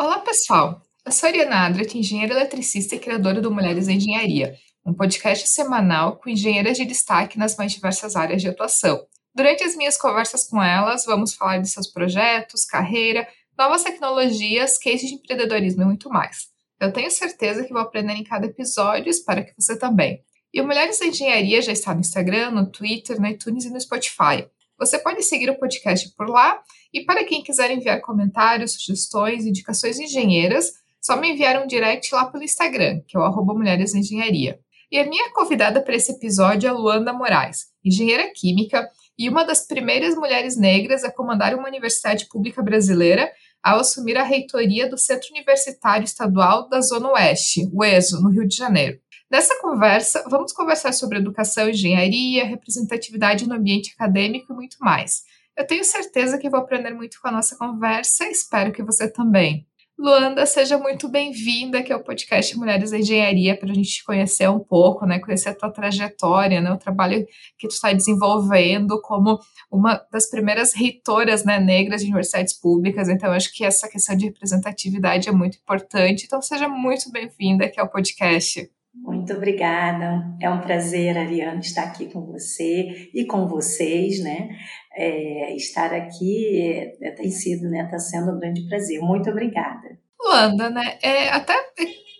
[0.00, 0.80] Olá, pessoal!
[1.04, 4.54] Eu sou a Ariana Adret, engenheira eletricista e criadora do Mulheres em Engenharia,
[4.86, 9.04] um podcast semanal com engenheiras de destaque nas mais diversas áreas de atuação.
[9.34, 13.26] Durante as minhas conversas com elas, vamos falar de seus projetos, carreira,
[13.58, 16.46] novas tecnologias, cases de empreendedorismo e muito mais.
[16.80, 20.22] Eu tenho certeza que vou aprender em cada episódio e espero que você também.
[20.54, 23.80] E o Mulheres em Engenharia já está no Instagram, no Twitter, no iTunes e no
[23.80, 24.48] Spotify.
[24.78, 26.60] Você pode seguir o podcast por lá
[26.94, 32.26] e para quem quiser enviar comentários, sugestões, indicações engenheiras, só me enviar um direct lá
[32.26, 34.60] pelo Instagram, que é o arroba Mulheres Engenharia.
[34.90, 39.66] E a minha convidada para esse episódio é Luanda Moraes, engenheira química e uma das
[39.66, 43.30] primeiras mulheres negras a comandar uma universidade pública brasileira
[43.62, 48.46] ao assumir a reitoria do Centro Universitário Estadual da Zona Oeste, o ESO, no Rio
[48.46, 48.98] de Janeiro.
[49.30, 55.22] Nessa conversa, vamos conversar sobre educação, engenharia, representatividade no ambiente acadêmico e muito mais.
[55.54, 59.06] Eu tenho certeza que vou aprender muito com a nossa conversa e espero que você
[59.06, 59.66] também.
[59.98, 64.48] Luanda, seja muito bem-vinda aqui ao podcast Mulheres da Engenharia para a gente te conhecer
[64.48, 65.18] um pouco, né?
[65.18, 66.70] Conhecer a tua trajetória, né?
[66.70, 67.26] O trabalho
[67.58, 69.38] que tu está desenvolvendo como
[69.70, 73.08] uma das primeiras reitoras né, negras de universidades públicas.
[73.08, 76.24] Então, acho que essa questão de representatividade é muito importante.
[76.24, 78.70] Então, seja muito bem-vinda aqui ao podcast.
[79.02, 80.24] Muito obrigada.
[80.40, 84.48] É um prazer, Ariane, estar aqui com você e com vocês, né?
[84.96, 87.84] É, estar aqui é, tem sido, né?
[87.84, 89.00] Está sendo um grande prazer.
[89.00, 89.98] Muito obrigada.
[90.20, 90.98] Luanda, né?
[91.02, 91.54] É, até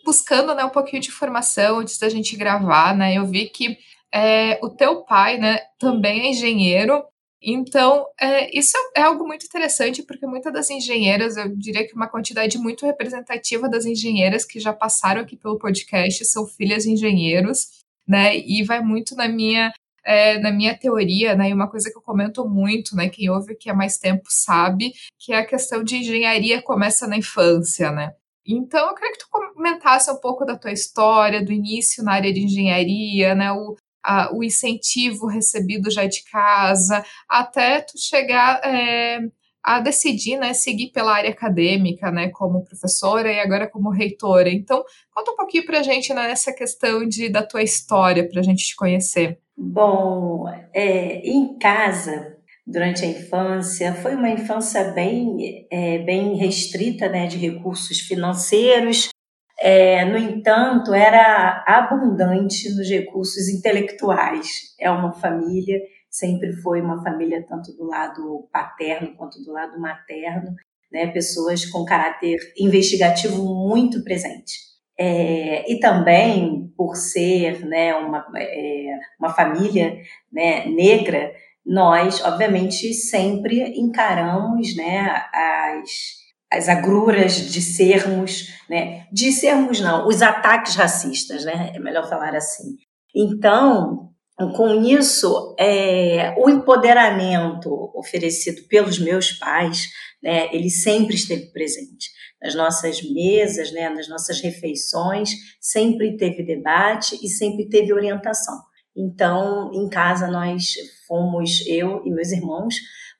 [0.05, 3.15] buscando né, um pouquinho de informação antes da gente gravar, né?
[3.15, 3.77] Eu vi que
[4.13, 7.05] é, o teu pai, né, também é engenheiro
[7.41, 12.09] então, é, isso é algo muito interessante, porque muitas das engenheiras, eu diria que uma
[12.09, 17.69] quantidade muito representativa das engenheiras que já passaram aqui pelo podcast são filhas de engenheiros,
[18.07, 18.37] né?
[18.37, 19.73] E vai muito na minha.
[20.05, 23.53] É, na minha teoria, né, e uma coisa que eu comento muito, né, quem ouve
[23.53, 28.13] aqui há mais tempo sabe, que é a questão de engenharia começa na infância, né.
[28.47, 32.33] Então, eu queria que tu comentasse um pouco da tua história, do início na área
[32.33, 33.77] de engenharia, né, o,
[34.09, 39.21] a, o incentivo recebido já de casa, até tu chegar é,
[39.63, 44.49] a decidir, né, seguir pela área acadêmica, né, como professora e agora como reitora.
[44.49, 44.83] Então,
[45.15, 48.43] conta um pouquinho para a gente né, nessa questão de, da tua história, para a
[48.43, 49.39] gente te conhecer.
[49.55, 52.35] Bom, é, em casa,
[52.67, 59.11] durante a infância, foi uma infância bem, é, bem restrita, né, de recursos financeiros,
[59.61, 64.75] é, no entanto, era abundante nos recursos intelectuais.
[64.79, 70.55] É uma família, sempre foi uma família tanto do lado paterno quanto do lado materno,
[70.93, 71.09] né?
[71.09, 74.69] pessoas com caráter investigativo muito presente.
[75.01, 79.97] É, e também por ser né, uma, é, uma família
[80.33, 81.33] né, negra,
[81.65, 86.18] nós, obviamente, sempre encaramos né, as
[86.51, 89.07] as agruras de sermos, né?
[89.13, 91.73] De sermos não, os ataques racistas, né?
[91.75, 92.77] É melhor falar assim.
[93.15, 94.11] Então,
[94.57, 99.89] com isso, é, o empoderamento oferecido pelos meus pais,
[100.23, 100.49] né?
[100.53, 102.09] Ele sempre esteve presente
[102.41, 103.91] nas nossas mesas, né?
[103.91, 108.59] Nas nossas refeições, sempre teve debate e sempre teve orientação.
[108.97, 110.75] Então, em casa nós
[111.07, 112.75] fomos eu e meus irmãos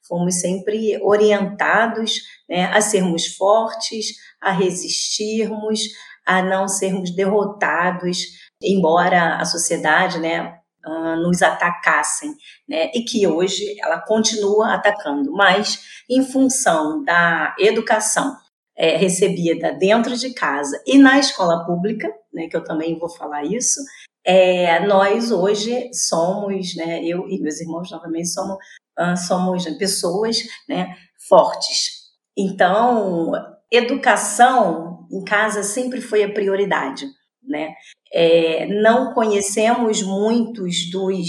[0.09, 5.79] fomos sempre orientados né, a sermos fortes, a resistirmos,
[6.25, 8.19] a não sermos derrotados,
[8.61, 12.33] embora a sociedade né, ah, nos atacassem,
[12.67, 15.79] né, e que hoje ela continua atacando, mas
[16.09, 18.35] em função da educação
[18.75, 23.43] é, recebida dentro de casa e na escola pública, né, que eu também vou falar
[23.43, 23.79] isso,
[24.25, 28.57] é, nós hoje somos, né, eu e meus irmãos novamente somos
[28.99, 30.37] uh, somos pessoas
[30.67, 30.95] né,
[31.27, 31.98] fortes.
[32.37, 33.31] Então,
[33.71, 37.05] educação em casa sempre foi a prioridade.
[37.43, 37.73] Né?
[38.13, 41.27] É, não conhecemos muitos dos,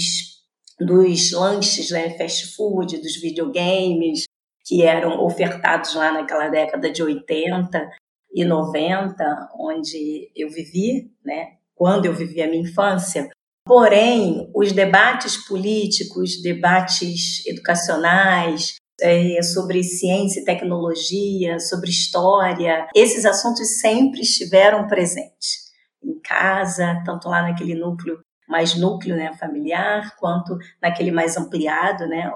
[0.79, 4.23] dos lanches, né, fast food, dos videogames
[4.63, 7.89] que eram ofertados lá naquela década de 80
[8.33, 13.29] e 90, onde eu vivi, né, quando eu vivi a minha infância,
[13.65, 23.79] Porém, os debates políticos, debates educacionais, é, sobre ciência e tecnologia, sobre história, esses assuntos
[23.79, 25.71] sempre estiveram presentes
[26.03, 32.29] em casa, tanto lá naquele núcleo mais núcleo né, familiar, quanto naquele mais ampliado, né,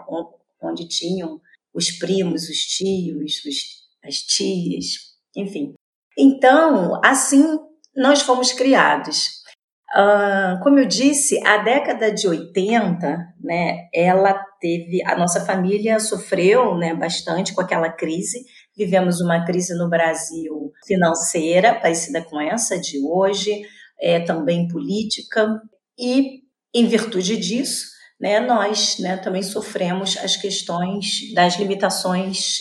[0.62, 1.42] onde tinham
[1.74, 3.56] os primos, os tios, os,
[4.02, 5.74] as tias, enfim.
[6.18, 7.60] Então, assim
[7.96, 9.44] nós fomos criados.
[9.96, 16.76] Uh, como eu disse, a década de 80, né, ela teve, a nossa família sofreu,
[16.76, 18.44] né, bastante com aquela crise
[18.76, 23.62] vivemos uma crise no Brasil financeira, parecida com essa de hoje,
[24.00, 25.62] é, também política,
[25.98, 26.42] e
[26.74, 27.88] em virtude disso,
[28.20, 32.58] né, nós né, também sofremos as questões das limitações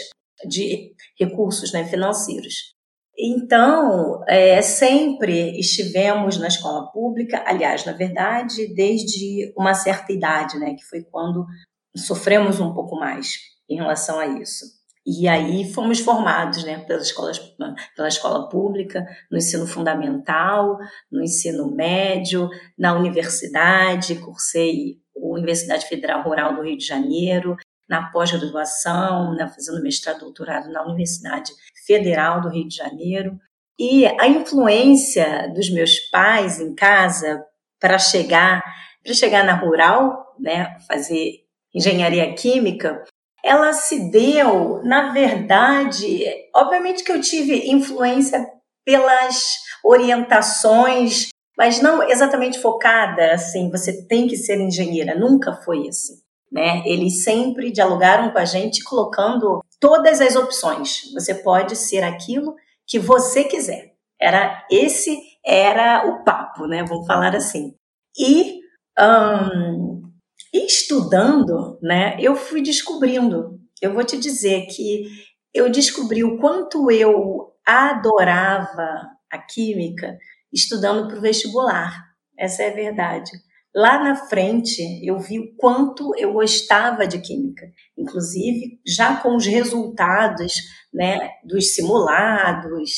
[0.47, 2.75] de recursos né, financeiros.
[3.17, 10.75] Então, é, sempre estivemos na escola pública, aliás, na verdade, desde uma certa idade, né,
[10.75, 11.45] que foi quando
[11.97, 13.35] sofremos um pouco mais
[13.69, 14.65] em relação a isso.
[15.07, 17.31] E aí fomos formados né, pela, escola,
[17.95, 20.79] pela escola pública, no ensino fundamental,
[21.13, 22.49] no ensino médio,
[22.79, 27.55] na universidade, cursei a Universidade Federal Rural do Rio de Janeiro,
[27.87, 31.53] na pós-graduação, né, fazendo mestrado e doutorado na Universidade
[31.87, 33.39] Federal do Rio de Janeiro.
[33.79, 37.45] E a influência dos meus pais em casa
[37.79, 38.63] para chegar,
[39.03, 41.44] para chegar na rural, né, fazer
[41.75, 43.03] engenharia química,
[43.43, 46.25] ela se deu, na verdade,
[46.55, 48.47] obviamente que eu tive influência
[48.85, 56.15] pelas orientações, mas não exatamente focada assim, você tem que ser engenheira, nunca foi assim.
[56.51, 56.83] Né?
[56.87, 61.13] Eles sempre dialogaram com a gente colocando todas as opções.
[61.13, 62.55] Você pode ser aquilo
[62.87, 63.93] que você quiser.
[64.21, 66.85] Era esse era o papo, né?
[66.85, 67.75] Vamos falar assim.
[68.17, 68.61] E
[68.99, 69.94] um,
[70.55, 73.61] estudando, né, eu fui descobrindo.
[73.83, 75.05] Eu vou te dizer que
[75.53, 80.17] eu descobri o quanto eu adorava a química
[80.53, 82.05] estudando para o vestibular.
[82.39, 83.31] Essa é a verdade.
[83.75, 87.67] Lá na frente, eu vi o quanto eu gostava de química,
[87.99, 90.53] inclusive já com os resultados
[90.93, 92.93] né, dos simulados,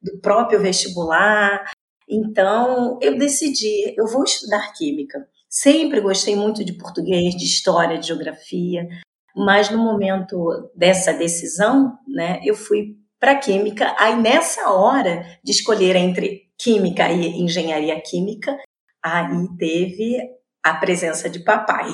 [0.00, 1.68] do próprio vestibular.
[2.08, 5.28] Então, eu decidi, eu vou estudar química.
[5.50, 8.88] Sempre gostei muito de português, de história, de geografia,
[9.34, 13.94] mas no momento dessa decisão, né, eu fui para química.
[13.98, 18.56] Aí nessa hora de escolher entre química e engenharia química,
[19.02, 20.20] aí teve
[20.62, 21.88] a presença de papai.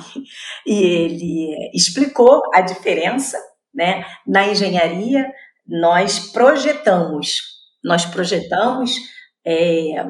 [0.66, 3.38] E ele explicou a diferença,
[3.74, 4.04] né?
[4.26, 5.32] Na engenharia,
[5.66, 7.40] nós projetamos,
[7.82, 8.96] nós projetamos
[9.44, 10.04] é,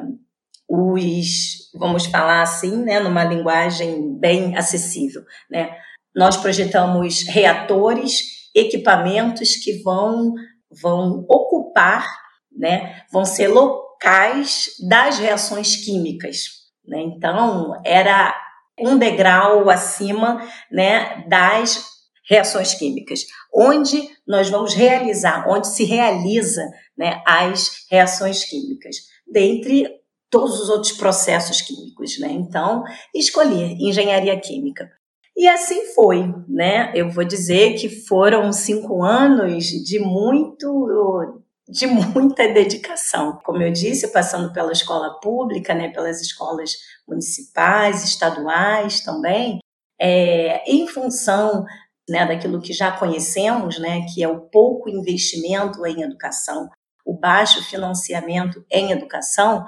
[0.67, 5.75] os, vamos falar assim, né, numa linguagem bem acessível, né?
[6.15, 10.33] Nós projetamos reatores, equipamentos que vão
[10.81, 12.05] vão ocupar,
[12.51, 16.37] né, vão ser locais das reações químicas,
[16.85, 16.99] né?
[17.01, 18.35] Então, era
[18.79, 20.41] um degrau acima,
[20.71, 21.83] né, das
[22.29, 23.21] reações químicas,
[23.53, 26.61] onde nós vamos realizar, onde se realiza,
[26.97, 29.87] né, as reações químicas, dentre
[30.29, 32.31] todos os outros processos químicos, né?
[32.31, 32.83] Então,
[33.13, 34.89] escolhi engenharia química.
[35.35, 36.91] E assim foi, né?
[36.95, 43.39] Eu vou dizer que foram cinco anos de muito de muita dedicação.
[43.43, 46.71] Como eu disse, passando pela escola pública, né, pelas escolas
[47.07, 49.59] municipais, estaduais também,
[49.99, 51.65] é, em função
[52.09, 56.69] né, daquilo que já conhecemos, né, que é o pouco investimento em educação,
[57.05, 59.65] o baixo financiamento em educação,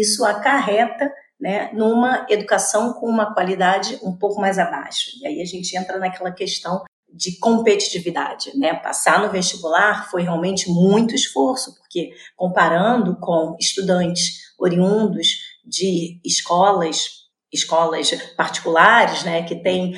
[0.00, 5.10] isso acarreta né, numa educação com uma qualidade um pouco mais abaixo.
[5.20, 8.72] E aí a gente entra naquela questão de competitividade, né?
[8.74, 15.28] Passar no vestibular foi realmente muito esforço, porque comparando com estudantes oriundos
[15.64, 17.08] de escolas,
[17.52, 19.92] escolas particulares, né, que têm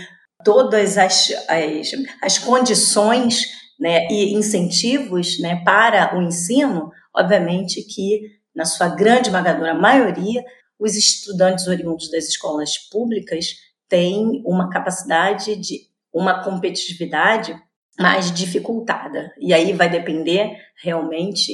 [0.45, 1.91] todas as, as,
[2.23, 3.47] as condições
[3.79, 8.23] né, e incentivos né, para o ensino, obviamente que,
[8.55, 10.45] na sua grande esmagadora maioria,
[10.79, 13.55] os estudantes oriundos das escolas públicas
[13.89, 17.57] têm uma capacidade de uma competitividade
[17.99, 19.33] mais dificultada.
[19.39, 21.53] E aí vai depender realmente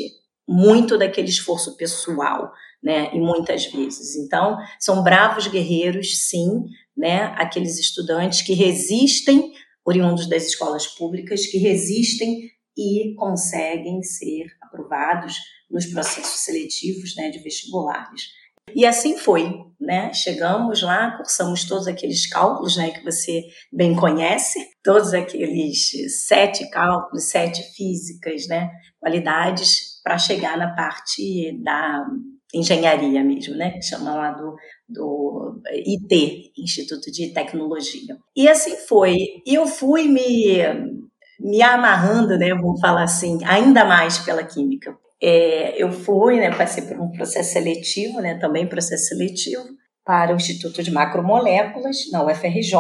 [0.49, 2.53] muito daquele esforço pessoal,
[2.83, 3.11] né?
[3.15, 4.17] E muitas vezes.
[4.17, 6.65] Então, são bravos guerreiros, sim,
[6.97, 7.35] né?
[7.37, 9.53] Aqueles estudantes que resistem,
[9.85, 15.37] oriundos das escolas públicas, que resistem e conseguem ser aprovados
[15.71, 18.41] nos processos seletivos, né, de vestibulares.
[18.75, 20.13] E assim foi, né?
[20.13, 25.91] Chegamos lá, cursamos todos aqueles cálculos, né, que você bem conhece, todos aqueles
[26.27, 32.07] sete cálculos, sete físicas, né, qualidades para chegar na parte da
[32.55, 34.57] engenharia mesmo, né, que chama lá do,
[34.89, 38.17] do IT, Instituto de Tecnologia.
[38.37, 39.17] E assim foi.
[39.47, 41.01] E eu fui me
[41.43, 44.95] me amarrando, né, vamos falar assim, ainda mais pela química.
[45.23, 49.65] É, eu fui, né, passei por um processo seletivo, né, também processo seletivo,
[50.05, 52.75] para o Instituto de Macromoléculas, na UFRJ,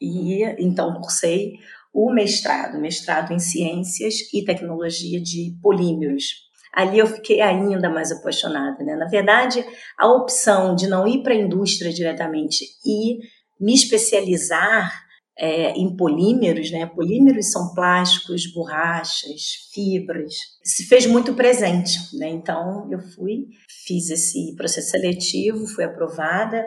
[0.00, 1.52] e então cursei
[1.92, 6.48] o mestrado, mestrado em Ciências e Tecnologia de Polímeros.
[6.72, 8.94] Ali eu fiquei ainda mais apaixonada, né?
[8.94, 9.64] Na verdade,
[9.98, 13.18] a opção de não ir para a indústria diretamente e
[13.60, 15.09] me especializar
[15.40, 16.84] é, em polímeros, né?
[16.84, 20.34] Polímeros são plásticos, borrachas, fibras.
[20.62, 22.28] Se fez muito presente, né?
[22.28, 23.46] Então eu fui,
[23.86, 26.62] fiz esse processo seletivo, fui aprovada,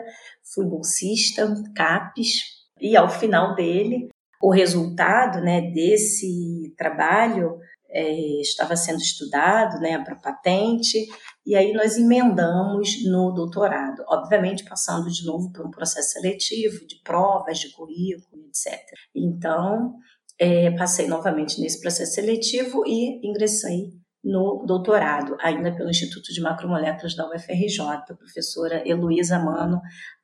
[0.52, 2.42] fui bolsista, CAPES,
[2.80, 4.08] e ao final dele
[4.42, 7.56] o resultado né, desse trabalho
[7.88, 11.06] é, estava sendo estudado né, para patente,
[11.46, 16.96] e aí nós emendamos no doutorado, obviamente passando de novo por um processo seletivo, de
[17.02, 18.80] provas, de currículo, etc.
[19.14, 19.94] Então,
[20.38, 23.92] é, passei novamente nesse processo seletivo e ingressei
[24.24, 29.82] no doutorado, ainda pelo Instituto de Macromoléculas da UFRJ, a professora Heloísa Mano,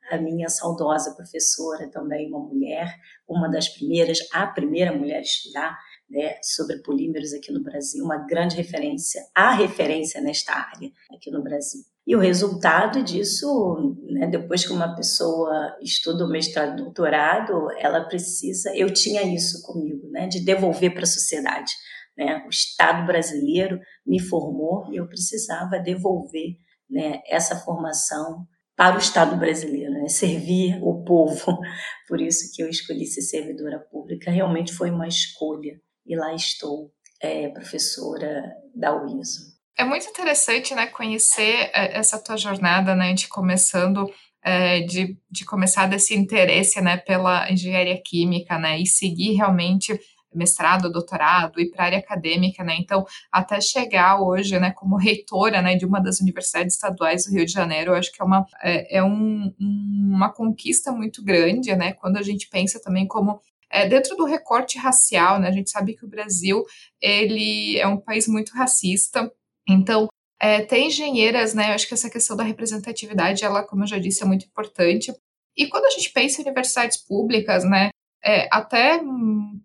[0.09, 2.95] a minha saudosa professora, também uma mulher,
[3.27, 5.77] uma das primeiras, a primeira mulher a estudar
[6.11, 11.41] né, sobre polímeros aqui no Brasil, uma grande referência, a referência nesta área aqui no
[11.41, 11.81] Brasil.
[12.05, 18.75] E o resultado disso, né, depois que uma pessoa estuda o mestrado doutorado, ela precisa,
[18.75, 21.71] eu tinha isso comigo, né, de devolver para a sociedade.
[22.17, 22.43] Né?
[22.45, 26.57] O Estado brasileiro me formou e eu precisava devolver
[26.89, 30.09] né, essa formação para o Estado brasileiro, né?
[30.09, 31.59] servir o povo.
[32.07, 34.31] Por isso que eu escolhi ser servidora pública.
[34.31, 36.91] Realmente foi uma escolha e lá estou,
[37.21, 39.51] é, professora da UISO.
[39.77, 44.11] É muito interessante, né, conhecer é, essa tua jornada, né, de começando
[44.43, 49.99] é, de, de começar desse interesse, né, pela engenharia química, né, e seguir realmente
[50.33, 52.77] mestrado, doutorado e para a área acadêmica, né?
[52.79, 57.45] Então, até chegar hoje, né, como reitora, né, de uma das universidades estaduais do Rio
[57.45, 61.93] de Janeiro, eu acho que é uma é, é um, uma conquista muito grande, né?
[61.93, 65.47] Quando a gente pensa também como é, dentro do recorte racial, né?
[65.47, 66.63] A gente sabe que o Brasil
[67.01, 69.31] ele é um país muito racista,
[69.67, 70.07] então
[70.39, 71.69] é, tem engenheiras, né?
[71.69, 75.13] Eu acho que essa questão da representatividade, ela, como eu já disse, é muito importante.
[75.57, 77.91] E quando a gente pensa em universidades públicas, né?
[78.23, 79.01] é, até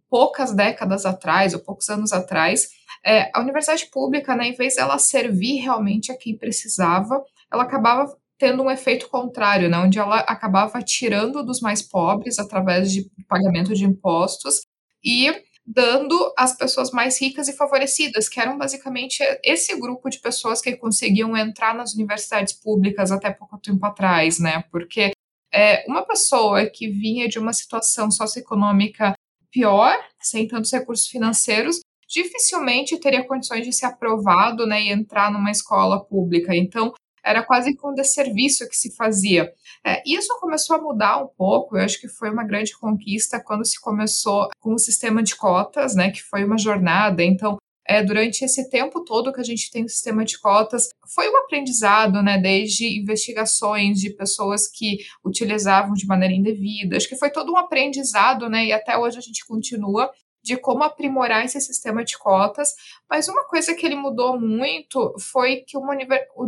[0.08, 2.68] poucas décadas atrás, ou poucos anos atrás,
[3.04, 7.22] é, a universidade pública, né, em vez dela servir realmente a quem precisava,
[7.52, 12.92] ela acabava tendo um efeito contrário, né, onde ela acabava tirando dos mais pobres através
[12.92, 14.60] de pagamento de impostos
[15.04, 15.32] e
[15.66, 20.76] dando às pessoas mais ricas e favorecidas, que eram basicamente esse grupo de pessoas que
[20.76, 24.62] conseguiam entrar nas universidades públicas até pouco tempo atrás, né?
[24.70, 25.10] Porque
[25.52, 29.14] é, uma pessoa que vinha de uma situação socioeconômica
[29.50, 35.50] pior, sem tantos recursos financeiros, dificilmente teria condições de ser aprovado né, e entrar numa
[35.50, 36.54] escola pública.
[36.54, 36.92] Então,
[37.26, 39.52] era quase que um desserviço que se fazia.
[39.84, 43.66] É, isso começou a mudar um pouco, eu acho que foi uma grande conquista quando
[43.66, 47.24] se começou com o sistema de cotas, né, que foi uma jornada.
[47.24, 47.56] Então,
[47.88, 51.36] é, durante esse tempo todo que a gente tem o sistema de cotas, foi um
[51.38, 57.52] aprendizado, né, desde investigações de pessoas que utilizavam de maneira indevida, acho que foi todo
[57.52, 60.10] um aprendizado, né, e até hoje a gente continua
[60.46, 62.72] de como aprimorar esse sistema de cotas,
[63.10, 65.92] mas uma coisa que ele mudou muito foi que uma,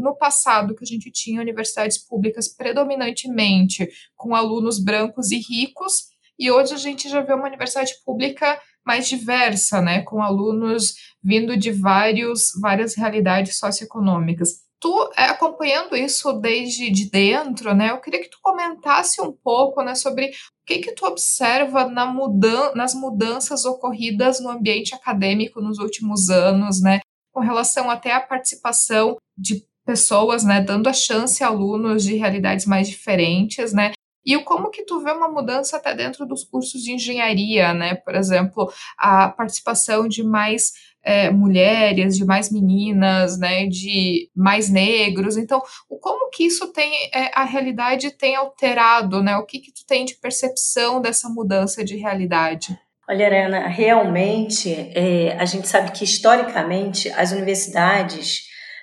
[0.01, 6.49] no passado que a gente tinha universidades públicas predominantemente com alunos brancos e ricos, e
[6.49, 11.73] hoje a gente já vê uma universidade pública mais diversa, né, com alunos vindo de
[11.73, 14.68] vários, várias realidades socioeconômicas.
[14.81, 19.83] Tu, é, acompanhando isso desde de dentro, né, eu queria que tu comentasse um pouco,
[19.83, 20.31] né, sobre o
[20.65, 26.81] que que tu observa na mudan nas mudanças ocorridas no ambiente acadêmico nos últimos anos,
[26.81, 27.01] né,
[27.33, 32.65] com relação até à participação de pessoas, né, dando a chance a alunos de realidades
[32.65, 33.93] mais diferentes, né,
[34.25, 37.95] e como que tu vê uma mudança até dentro dos cursos de engenharia, né?
[37.95, 40.73] Por exemplo, a participação de mais
[41.09, 45.39] é, mulheres, de mais meninas, né, de mais negros.
[45.39, 45.63] Então,
[46.03, 49.35] como que isso tem, é, a realidade tem alterado, né?
[49.39, 52.79] O que que tu tem de percepção dessa mudança de realidade?
[53.09, 58.43] Olha, Ana, realmente é, a gente sabe que historicamente as universidades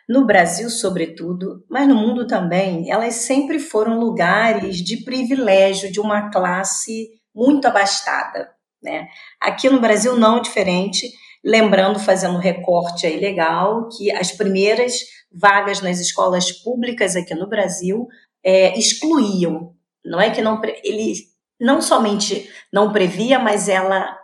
[0.09, 6.31] no Brasil, sobretudo, mas no mundo também, elas sempre foram lugares de privilégio de uma
[6.31, 8.49] classe muito abastada.
[8.81, 9.07] Né?
[9.39, 11.07] Aqui no Brasil não é diferente,
[11.45, 14.93] lembrando, fazendo recorte aí legal, que as primeiras
[15.31, 18.07] vagas nas escolas públicas aqui no Brasil
[18.43, 19.73] é, excluíam,
[20.03, 21.13] não é que não ele
[21.59, 24.17] não somente não previa, mas ela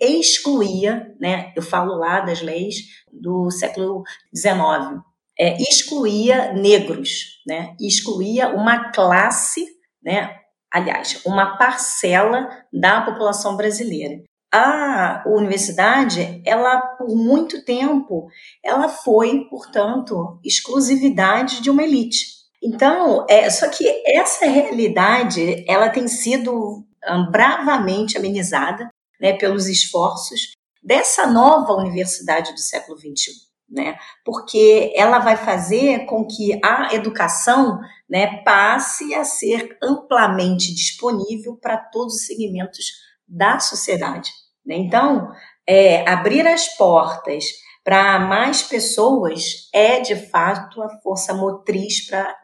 [0.00, 1.52] excluía, né?
[1.54, 2.76] Eu falo lá das leis
[3.12, 4.02] do século
[4.34, 5.02] XIX,
[5.38, 7.76] é, excluía negros, né?
[7.78, 9.66] excluía uma classe,
[10.02, 10.34] né?
[10.70, 14.22] aliás, uma parcela da população brasileira.
[14.56, 18.28] A universidade, ela por muito tempo,
[18.64, 22.36] ela foi, portanto, exclusividade de uma elite.
[22.62, 28.88] Então, é, só que essa realidade, ela tem sido um, bravamente amenizada,
[29.20, 33.98] né, pelos esforços dessa nova universidade do século XXI né?
[34.24, 41.76] Porque ela vai fazer com que a educação, né, passe a ser amplamente disponível para
[41.76, 42.86] todos os segmentos
[43.26, 44.30] da sociedade.
[44.74, 45.30] Então,
[45.66, 47.44] é, abrir as portas
[47.84, 52.34] para mais pessoas é de fato a força motriz para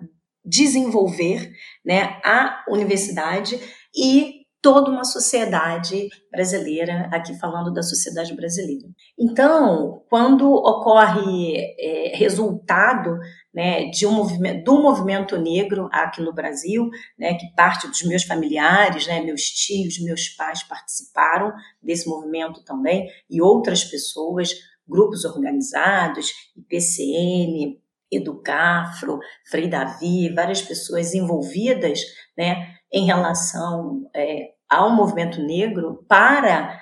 [0.45, 1.51] desenvolver
[1.85, 3.59] né, a universidade
[3.95, 8.89] e toda uma sociedade brasileira, aqui falando da sociedade brasileira.
[9.19, 13.19] Então, quando ocorre é, resultado
[13.53, 16.89] né, de um movimento, do movimento negro aqui no Brasil,
[17.19, 21.53] né, que parte dos meus familiares, né, meus tios, meus pais participaram
[21.83, 24.55] desse movimento também, e outras pessoas,
[24.89, 29.19] grupos organizados, IPCN, Educafro,
[29.51, 32.01] Frei Davi, várias pessoas envolvidas,
[32.37, 36.81] né, em relação é, ao movimento negro para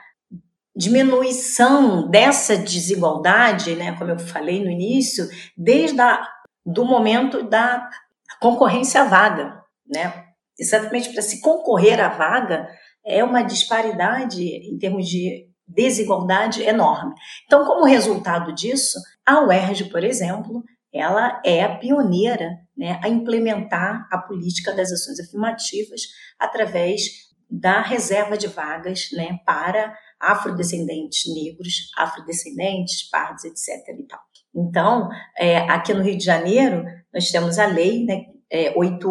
[0.74, 6.26] diminuição dessa desigualdade, né, como eu falei no início, desde a,
[6.64, 7.88] do momento da
[8.40, 10.24] concorrência à vaga, né?
[10.58, 12.68] Exatamente para se concorrer à vaga
[13.04, 17.14] é uma disparidade em termos de desigualdade enorme.
[17.46, 20.62] Então, como resultado disso, a UERJ, por exemplo,
[20.92, 26.00] ela é a pioneira né, a implementar a política das ações afirmativas
[26.38, 27.02] através
[27.48, 33.68] da reserva de vagas né, para afrodescendentes negros, afrodescendentes, pardos, etc.
[34.54, 39.08] Então, é, aqui no Rio de Janeiro, nós temos a lei né, é, 8,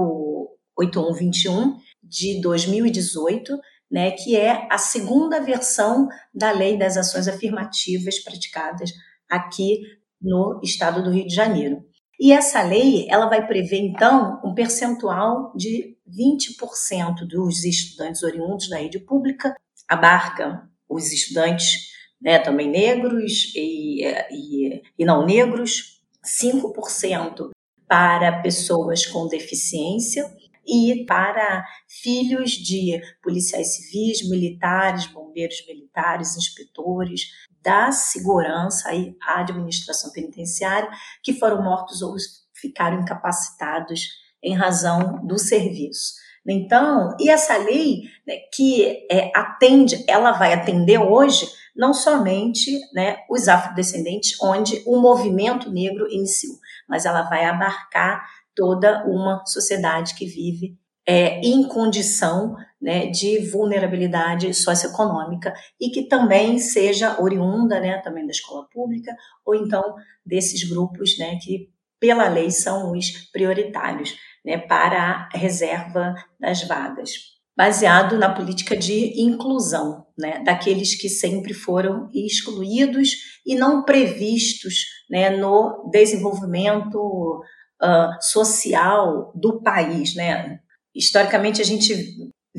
[0.78, 3.58] 8121 de 2018,
[3.92, 8.92] né, que é a segunda versão da lei das ações afirmativas praticadas
[9.30, 9.82] aqui
[10.22, 11.84] no estado do Rio de Janeiro.
[12.20, 18.78] E essa lei, ela vai prever, então, um percentual de 20% dos estudantes oriundos da
[18.78, 19.56] rede pública,
[19.88, 21.90] abarca os estudantes
[22.22, 27.50] né, também negros e, e, e não negros, 5%
[27.88, 30.26] para pessoas com deficiência
[30.68, 37.22] e para filhos de policiais civis, militares, bombeiros militares, inspetores,
[37.64, 40.90] da segurança e administração penitenciária
[41.24, 42.16] que foram mortos ou
[42.54, 44.08] ficaram incapacitados
[44.44, 46.14] em razão do serviço.
[46.48, 53.18] Então, e essa lei né, que é, atende, ela vai atender hoje não somente né,
[53.30, 60.26] os afrodescendentes, onde o movimento negro iniciou, mas ela vai abarcar toda uma sociedade que
[60.26, 68.26] vive é, em condição né, de vulnerabilidade socioeconômica e que também seja oriunda né, também
[68.26, 69.16] da escola pública
[69.46, 74.16] ou então desses grupos né, que pela lei são os prioritários
[74.46, 77.12] né, para a reserva das vagas,
[77.58, 83.12] baseado na política de inclusão né, daqueles que sempre foram excluídos
[83.46, 87.44] e não previstos né, no desenvolvimento
[87.82, 90.60] uh, social do país, né?
[90.96, 91.94] historicamente a gente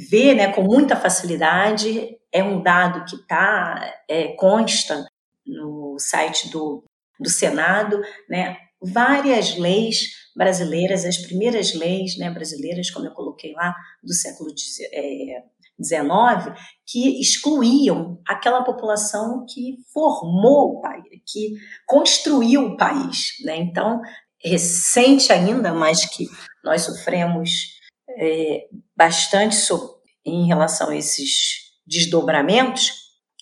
[0.08, 5.06] vê né, com muita facilidade, é um dado que tá, é, consta
[5.46, 6.84] no site do,
[7.18, 13.74] do Senado, né, várias leis brasileiras, as primeiras leis né, brasileiras, como eu coloquei lá,
[14.02, 16.54] do século XIX, é,
[16.86, 21.54] que excluíam aquela população que formou o país, que
[21.86, 23.34] construiu o país.
[23.44, 23.56] Né?
[23.56, 24.00] Então,
[24.42, 26.26] recente ainda, mas que
[26.64, 27.78] nós sofremos
[28.18, 28.66] é,
[29.00, 32.92] bastante so, em relação a esses desdobramentos,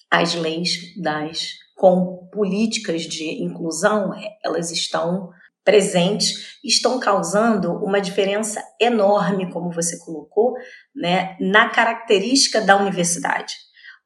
[0.08, 4.12] as leis das com políticas de inclusão,
[4.44, 5.30] elas estão
[5.64, 10.54] presentes, estão causando uma diferença enorme, como você colocou,
[10.94, 13.54] né, na característica da universidade.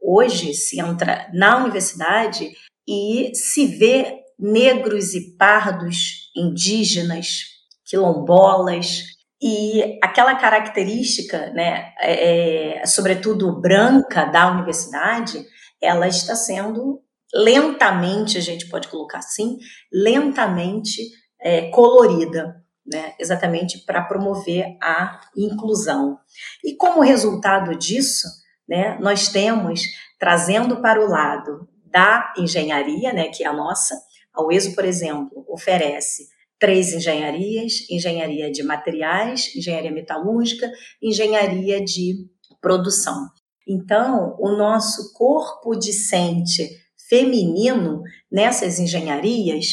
[0.01, 2.51] Hoje se entra na universidade
[2.89, 7.43] e se vê negros e pardos, indígenas,
[7.85, 15.45] quilombolas, e aquela característica, né, é, é, sobretudo branca da universidade,
[15.83, 17.03] ela está sendo
[17.35, 19.59] lentamente, a gente pode colocar assim,
[19.93, 21.03] lentamente
[21.41, 26.19] é, colorida, né, exatamente para promover a inclusão.
[26.63, 28.29] E como resultado disso,
[28.69, 29.83] né, nós temos,
[30.21, 33.97] trazendo para o lado da engenharia, né, que é a nossa,
[34.33, 36.29] a UESO, por exemplo, oferece
[36.63, 40.71] três engenharias: engenharia de materiais, engenharia metalúrgica,
[41.03, 42.25] engenharia de
[42.61, 43.29] produção.
[43.67, 46.71] Então, o nosso corpo discente
[47.09, 49.73] feminino nessas engenharias,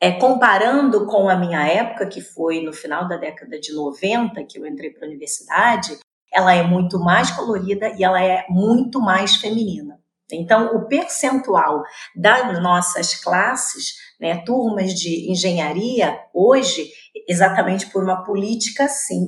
[0.00, 4.60] é, comparando com a minha época, que foi no final da década de 90, que
[4.60, 5.98] eu entrei para a universidade,
[6.32, 9.98] ela é muito mais colorida e ela é muito mais feminina.
[10.30, 11.82] Então, o percentual
[12.14, 16.90] das nossas classes, né, turmas de engenharia, hoje,
[17.28, 19.26] exatamente por uma política, sim,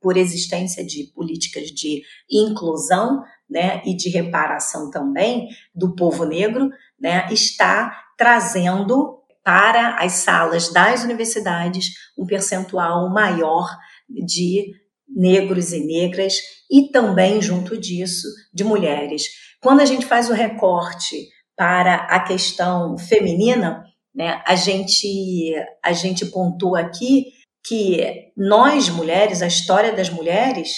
[0.00, 7.26] por existência de políticas de inclusão né, e de reparação também do povo negro, né,
[7.30, 13.68] está trazendo para as salas das universidades um percentual maior
[14.08, 14.72] de
[15.08, 16.34] negros e negras
[16.70, 19.24] e também, junto disso, de mulheres.
[19.60, 23.84] Quando a gente faz o recorte para a questão feminina,
[24.14, 27.32] né, a, gente, a gente pontua aqui
[27.66, 30.68] que nós mulheres, a história das mulheres,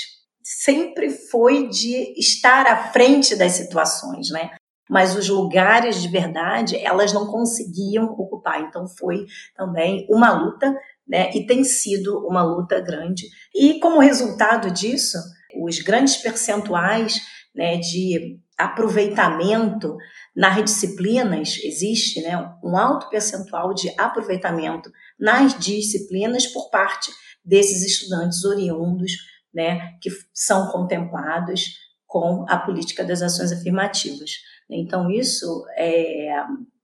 [0.42, 4.50] sempre foi de estar à frente das situações, né?
[4.88, 8.60] Mas os lugares de verdade elas não conseguiam ocupar.
[8.60, 10.72] Então foi também uma luta,
[11.06, 11.32] né?
[11.34, 13.26] E tem sido uma luta grande.
[13.52, 15.18] E como resultado disso,
[15.60, 17.20] os grandes percentuais
[17.52, 19.96] né, de aproveitamento
[20.36, 27.10] nas disciplinas, existe né, um alto percentual de aproveitamento nas disciplinas por parte
[27.42, 29.12] desses estudantes oriundos,
[29.54, 34.32] né, que são contemplados com a política das ações afirmativas.
[34.68, 36.42] Então, isso é,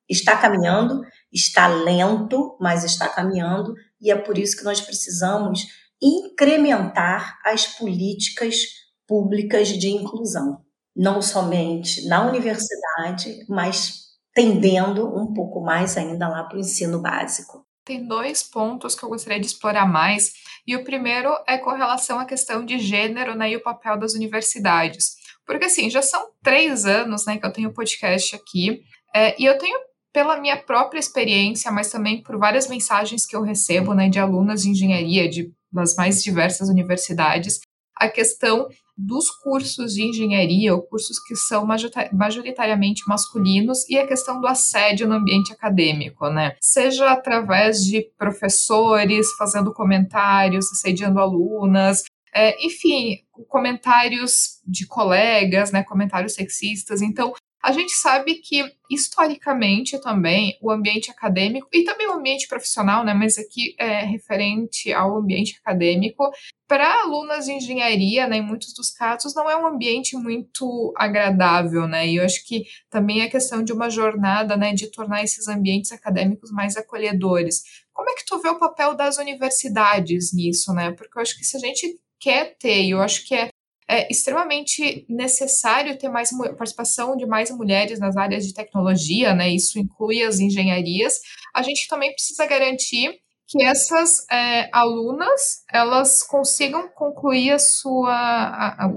[0.09, 5.67] está caminhando, está lento, mas está caminhando, e é por isso que nós precisamos
[6.01, 8.65] incrementar as políticas
[9.07, 10.62] públicas de inclusão,
[10.94, 14.02] não somente na universidade, mas
[14.35, 17.64] tendendo um pouco mais ainda lá para o ensino básico.
[17.85, 20.33] Tem dois pontos que eu gostaria de explorar mais,
[20.66, 24.14] e o primeiro é com relação à questão de gênero né, e o papel das
[24.14, 25.16] universidades.
[25.44, 28.83] Porque, assim, já são três anos né, que eu tenho podcast aqui,
[29.14, 29.78] é, e eu tenho,
[30.12, 34.62] pela minha própria experiência, mas também por várias mensagens que eu recebo né, de alunas
[34.62, 37.61] de engenharia de, das mais diversas universidades,
[37.96, 41.66] a questão dos cursos de engenharia, ou cursos que são
[42.12, 46.55] majoritariamente masculinos, e a questão do assédio no ambiente acadêmico, né?
[46.61, 52.02] Seja através de professores fazendo comentários, assediando alunas,
[52.35, 55.83] é, enfim, comentários de colegas, né?
[55.83, 57.02] Comentários sexistas.
[57.02, 63.05] Então, a gente sabe que, historicamente, também, o ambiente acadêmico e também o ambiente profissional,
[63.05, 66.29] né, mas aqui é referente ao ambiente acadêmico,
[66.66, 71.87] para alunas de engenharia, né, em muitos dos casos, não é um ambiente muito agradável,
[71.87, 75.46] né, e eu acho que também é questão de uma jornada, né, de tornar esses
[75.46, 77.62] ambientes acadêmicos mais acolhedores.
[77.92, 81.44] Como é que tu vê o papel das universidades nisso, né, porque eu acho que
[81.44, 83.51] se a gente quer ter, eu acho que é
[83.88, 89.49] é extremamente necessário ter mais participação de mais mulheres nas áreas de tecnologia, né?
[89.49, 91.18] Isso inclui as engenharias.
[91.55, 98.87] A gente também precisa garantir que essas é, alunas elas consigam concluir a sua, a,
[98.87, 98.90] a,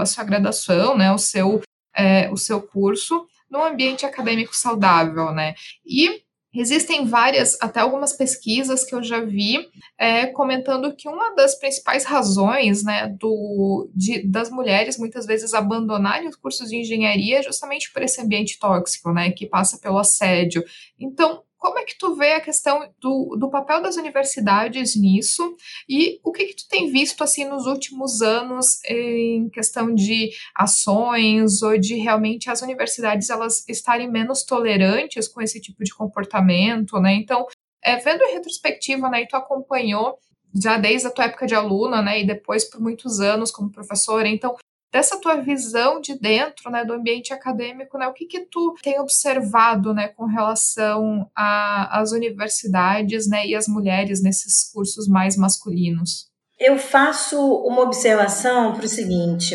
[0.00, 1.12] a sua graduação, né?
[1.12, 1.60] O seu,
[1.94, 5.54] é, o seu curso num ambiente acadêmico saudável, né?
[5.84, 6.22] E
[6.60, 12.04] Existem várias, até algumas pesquisas que eu já vi é, comentando que uma das principais
[12.04, 17.92] razões né, do, de, das mulheres muitas vezes abandonarem os cursos de engenharia é justamente
[17.92, 20.64] por esse ambiente tóxico, né, que passa pelo assédio.
[20.98, 25.56] Então, como é que tu vê a questão do, do papel das universidades nisso
[25.88, 31.60] e o que, que tu tem visto assim nos últimos anos em questão de ações
[31.62, 37.14] ou de realmente as universidades elas estarem menos tolerantes com esse tipo de comportamento, né?
[37.14, 37.46] Então,
[37.82, 40.18] é, vendo em retrospectiva, né, e tu acompanhou
[40.60, 44.28] já desde a tua época de aluna, né, e depois por muitos anos como professora,
[44.28, 44.56] então
[44.92, 48.98] dessa tua visão de dentro, né, do ambiente acadêmico, né, o que que tu tem
[49.00, 56.28] observado, né, com relação às universidades, né, e as mulheres nesses cursos mais masculinos?
[56.58, 59.54] Eu faço uma observação para o seguinte: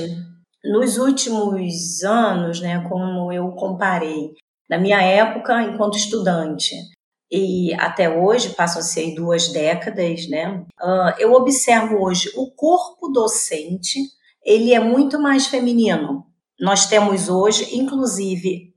[0.63, 4.31] nos últimos anos, né, como eu comparei,
[4.69, 6.73] na minha época enquanto estudante
[7.29, 13.99] e até hoje, passam-se duas décadas, né, uh, eu observo hoje o corpo docente
[14.45, 16.25] ele é muito mais feminino.
[16.59, 18.73] Nós temos hoje, inclusive,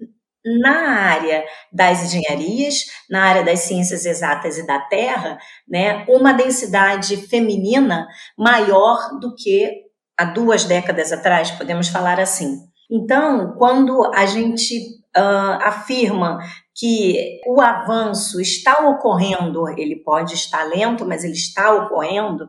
[0.60, 7.16] na área das engenharias, na área das ciências exatas e da terra, né, uma densidade
[7.16, 8.06] feminina
[8.38, 12.58] maior do que há duas décadas atrás, podemos falar assim.
[12.90, 14.78] Então, quando a gente
[15.16, 16.38] uh, afirma
[16.74, 22.46] que o avanço está ocorrendo, ele pode estar lento, mas ele está ocorrendo,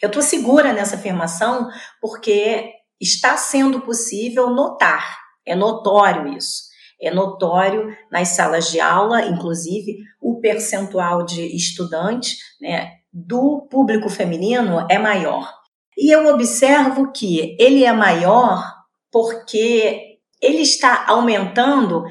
[0.00, 1.68] eu estou segura nessa afirmação
[2.00, 6.68] porque está sendo possível notar, é notório isso.
[7.00, 14.84] É notório nas salas de aula, inclusive, o percentual de estudantes né, do público feminino
[14.90, 15.48] é maior.
[15.96, 18.64] E eu observo que ele é maior
[19.12, 22.04] porque ele está aumentando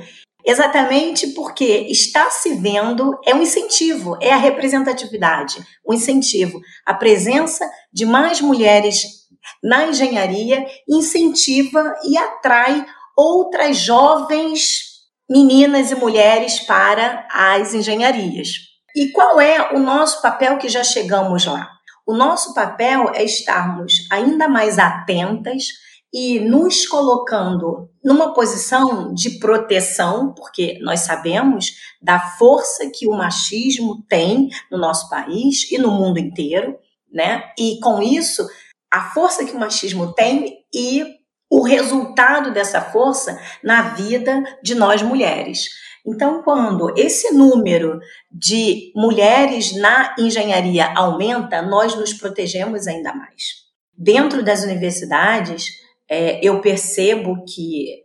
[0.47, 6.62] exatamente porque está se vendo, é um incentivo, é a representatividade, um incentivo.
[6.86, 9.27] A presença de mais mulheres
[9.62, 14.88] na engenharia incentiva e atrai outras jovens
[15.29, 18.51] meninas e mulheres para as engenharias.
[18.95, 21.69] E qual é o nosso papel que já chegamos lá?
[22.05, 25.65] O nosso papel é estarmos ainda mais atentas
[26.13, 34.03] e nos colocando numa posição de proteção, porque nós sabemos da força que o machismo
[34.07, 36.77] tem no nosso país e no mundo inteiro,
[37.11, 37.51] né?
[37.57, 38.47] E com isso,
[38.91, 41.05] a força que o machismo tem e
[41.49, 45.69] o resultado dessa força na vida de nós mulheres.
[46.05, 47.99] Então, quando esse número
[48.31, 53.67] de mulheres na engenharia aumenta, nós nos protegemos ainda mais.
[53.97, 58.03] Dentro das universidades, é, eu percebo que,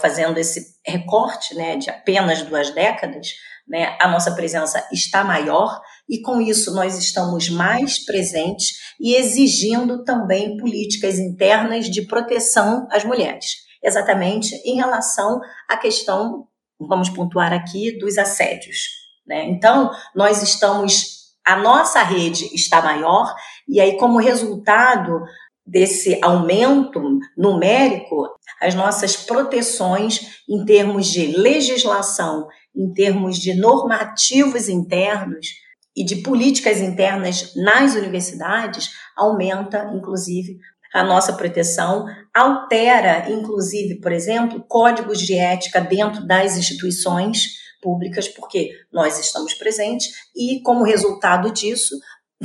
[0.00, 3.28] fazendo esse recorte né, de apenas duas décadas,
[3.66, 10.04] né, a nossa presença está maior e, com isso, nós estamos mais presentes e exigindo
[10.04, 16.46] também políticas internas de proteção às mulheres, exatamente em relação à questão,
[16.78, 18.78] vamos pontuar aqui, dos assédios.
[19.26, 19.44] Né?
[19.48, 23.34] Então, nós estamos, a nossa rede está maior,
[23.68, 25.22] e aí, como resultado
[25.66, 27.00] desse aumento
[27.36, 28.28] numérico,
[28.60, 35.48] as nossas proteções em termos de legislação, em termos de normativos internos
[35.96, 40.58] e de políticas internas nas universidades, aumenta, inclusive,
[40.92, 48.70] a nossa proteção, altera, inclusive, por exemplo, códigos de ética dentro das instituições públicas, porque
[48.92, 51.96] nós estamos presentes e, como resultado disso,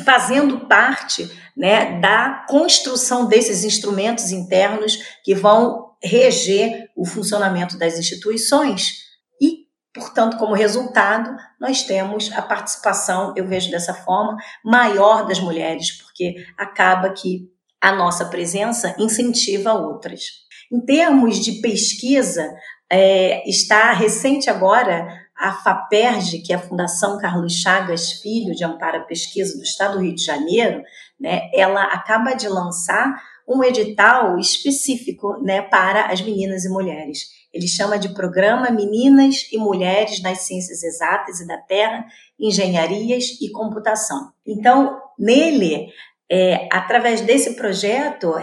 [0.03, 9.03] fazendo parte né, da construção desses instrumentos internos que vão reger o funcionamento das instituições
[9.41, 15.91] e, portanto, como resultado, nós temos a participação, eu vejo dessa forma, maior das mulheres,
[15.91, 17.49] porque acaba que
[17.81, 20.21] a nossa presença incentiva outras.
[20.71, 22.47] Em termos de pesquisa,
[22.89, 25.07] é, está recente agora
[25.37, 29.97] a FAPERJ, que é a Fundação Carlos Chagas Filho de Amparo à Pesquisa do Estado
[29.97, 30.81] do Rio de Janeiro,
[31.19, 37.37] né, ela acaba de lançar um edital específico né, para as meninas e mulheres.
[37.53, 42.05] Ele chama de Programa Meninas e Mulheres nas Ciências Exatas e da Terra,
[42.37, 44.31] Engenharias e Computação.
[44.45, 45.87] Então, nele,
[46.29, 48.33] é, através desse projeto,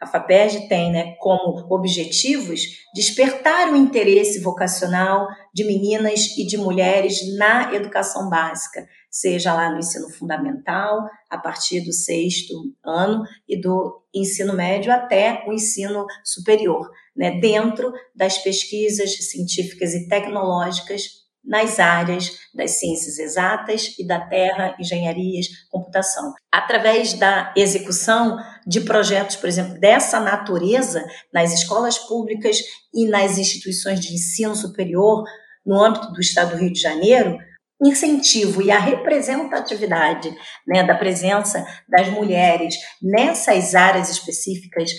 [0.00, 2.60] a FAPERJ tem né, como objetivos
[2.94, 9.78] despertar o interesse vocacional de meninas e de mulheres na educação básica, seja lá no
[9.78, 12.54] ensino fundamental, a partir do sexto
[12.84, 20.08] ano, e do ensino médio até o ensino superior, né, dentro das pesquisas científicas e
[20.08, 26.32] tecnológicas nas áreas das ciências exatas e da terra, engenharias, computação.
[26.50, 32.58] Através da execução de projetos, por exemplo, dessa natureza nas escolas públicas
[32.94, 35.24] e nas instituições de ensino superior
[35.64, 37.38] no âmbito do Estado do Rio de Janeiro,
[37.82, 40.34] incentivo e a representatividade
[40.66, 44.90] né, da presença das mulheres nessas áreas específicas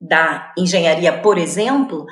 [0.00, 2.04] da engenharia, por exemplo,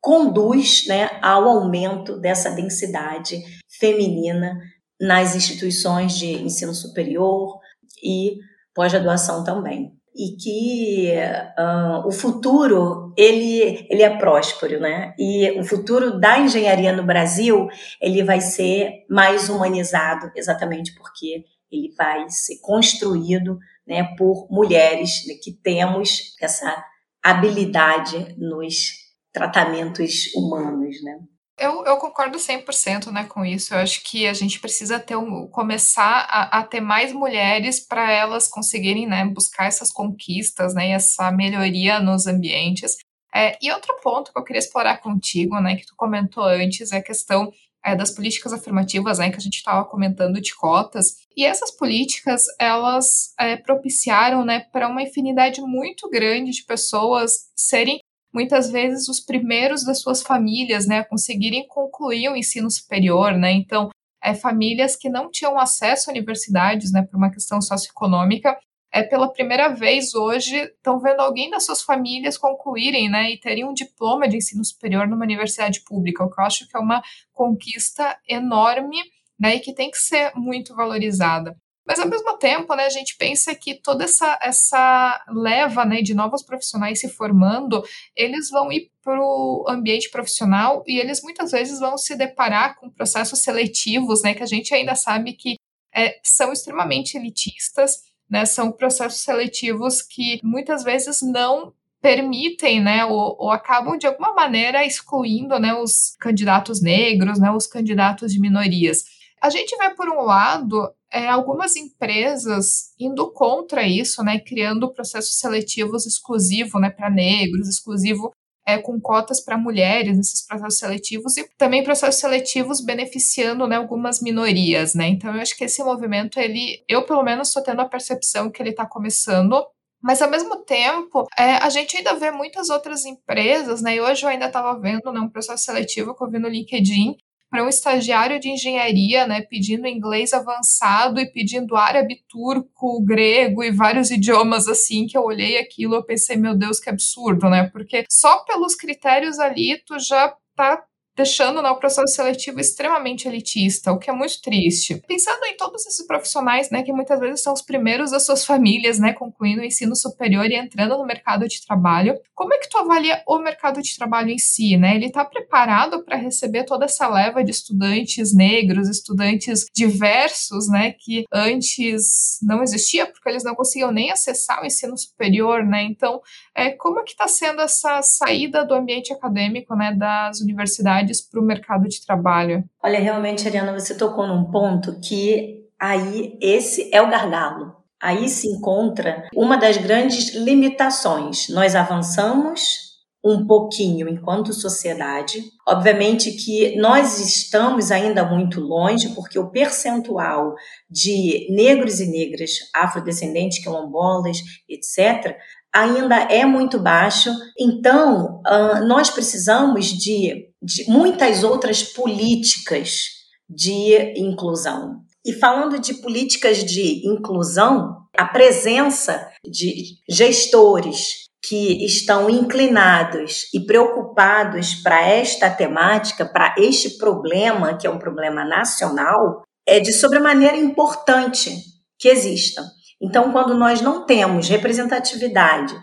[0.00, 3.42] conduz né, ao aumento dessa densidade
[3.78, 4.58] feminina
[5.00, 7.58] nas instituições de ensino superior
[8.02, 8.38] e
[8.74, 9.92] pós-graduação também.
[10.14, 11.12] E que
[11.58, 15.14] uh, o futuro ele, ele é próspero, né?
[15.16, 17.68] E o futuro da engenharia no Brasil
[18.00, 25.34] ele vai ser mais humanizado, exatamente porque ele vai ser construído né, por mulheres né,
[25.40, 26.84] que temos essa
[27.22, 28.99] habilidade nos
[29.32, 31.18] tratamentos humanos, né?
[31.58, 33.74] Eu, eu concordo 100% né, com isso.
[33.74, 38.10] Eu acho que a gente precisa ter um, começar a, a ter mais mulheres para
[38.10, 42.96] elas conseguirem né, buscar essas conquistas né, essa melhoria nos ambientes.
[43.34, 46.96] É, e outro ponto que eu queria explorar contigo, né, que tu comentou antes, é
[46.96, 47.52] a questão
[47.84, 51.26] é, das políticas afirmativas, né, que a gente estava comentando de cotas.
[51.36, 58.00] E essas políticas, elas é, propiciaram, né, para uma infinidade muito grande de pessoas serem
[58.32, 63.52] muitas vezes os primeiros das suas famílias, né, conseguirem concluir o ensino superior, né?
[63.52, 63.90] Então,
[64.22, 68.56] é, famílias que não tinham acesso a universidades, né, por uma questão socioeconômica,
[68.92, 73.64] é pela primeira vez hoje estão vendo alguém das suas famílias concluírem, né, e terem
[73.64, 77.02] um diploma de ensino superior numa universidade pública, o que eu acho que é uma
[77.32, 78.98] conquista enorme,
[79.38, 81.56] né, e que tem que ser muito valorizada.
[81.90, 86.14] Mas ao mesmo tempo, né, a gente pensa que toda essa, essa leva né, de
[86.14, 87.82] novos profissionais se formando,
[88.14, 92.88] eles vão ir para o ambiente profissional e eles muitas vezes vão se deparar com
[92.88, 95.56] processos seletivos, né, que a gente ainda sabe que
[95.92, 103.36] é, são extremamente elitistas, né, são processos seletivos que muitas vezes não permitem, né, ou,
[103.36, 109.06] ou, acabam de alguma maneira excluindo, né, os candidatos negros, né, os candidatos de minorias.
[109.42, 115.38] A gente vê, por um lado, é, algumas empresas indo contra isso, né, criando processos
[115.38, 118.32] seletivos exclusivos né, para negros, exclusivo
[118.66, 124.20] é, com cotas para mulheres nesses processos seletivos e também processos seletivos beneficiando né, algumas
[124.20, 125.08] minorias, né?
[125.08, 128.62] Então eu acho que esse movimento, ele, eu pelo menos estou tendo a percepção que
[128.62, 129.64] ele está começando
[130.02, 133.96] mas ao mesmo tempo, é, a gente ainda vê muitas outras empresas, né?
[133.96, 137.16] E hoje eu ainda estava vendo né, um processo seletivo que eu vi no LinkedIn,
[137.50, 143.72] para um estagiário de engenharia, né, pedindo inglês avançado e pedindo árabe, turco, grego e
[143.72, 147.68] vários idiomas assim, que eu olhei aquilo e pensei, meu Deus, que absurdo, né?
[147.72, 150.82] Porque só pelos critérios ali tu já tá
[151.20, 155.02] deixando né, o processo seletivo extremamente elitista, o que é muito triste.
[155.06, 158.98] Pensando em todos esses profissionais, né, que muitas vezes são os primeiros das suas famílias,
[158.98, 162.78] né, concluindo o ensino superior e entrando no mercado de trabalho, como é que tu
[162.78, 164.94] avalia o mercado de trabalho em si, né?
[164.94, 171.24] Ele está preparado para receber toda essa leva de estudantes negros, estudantes diversos, né, que
[171.30, 175.82] antes não existia porque eles não conseguiam nem acessar o ensino superior, né?
[175.82, 176.22] Então,
[176.54, 181.40] é, como é que está sendo essa saída do ambiente acadêmico, né, das universidades para
[181.40, 182.62] o mercado de trabalho?
[182.82, 187.74] Olha, realmente, Ariana, você tocou num ponto que aí esse é o gargalo.
[188.02, 191.48] Aí se encontra uma das grandes limitações.
[191.48, 192.90] Nós avançamos
[193.22, 195.42] um pouquinho enquanto sociedade.
[195.68, 200.54] Obviamente que nós estamos ainda muito longe, porque o percentual
[200.88, 205.36] de negros e negras, afrodescendentes, quilombolas, etc.,
[205.72, 207.30] ainda é muito baixo.
[207.58, 213.06] Então, uh, nós precisamos de, de muitas outras políticas
[213.48, 215.02] de inclusão.
[215.24, 224.74] E falando de políticas de inclusão, a presença de gestores que estão inclinados e preocupados
[224.74, 231.54] para esta temática, para este problema, que é um problema nacional, é de sobremaneira importante
[231.98, 232.62] que existam.
[233.00, 235.74] Então, quando nós não temos representatividade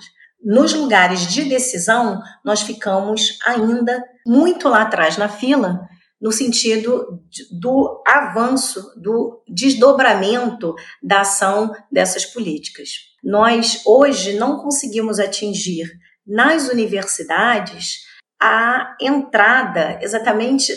[0.44, 5.88] nos lugares de decisão, nós ficamos ainda muito lá atrás na fila,
[6.22, 7.24] no sentido
[7.60, 12.90] do avanço, do desdobramento da ação dessas políticas.
[13.24, 15.90] Nós hoje não conseguimos atingir
[16.26, 18.06] nas universidades
[18.40, 20.74] a entrada exatamente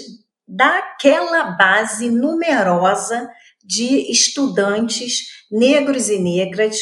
[0.46, 3.30] daquela base numerosa
[3.64, 6.76] de estudantes negros e negras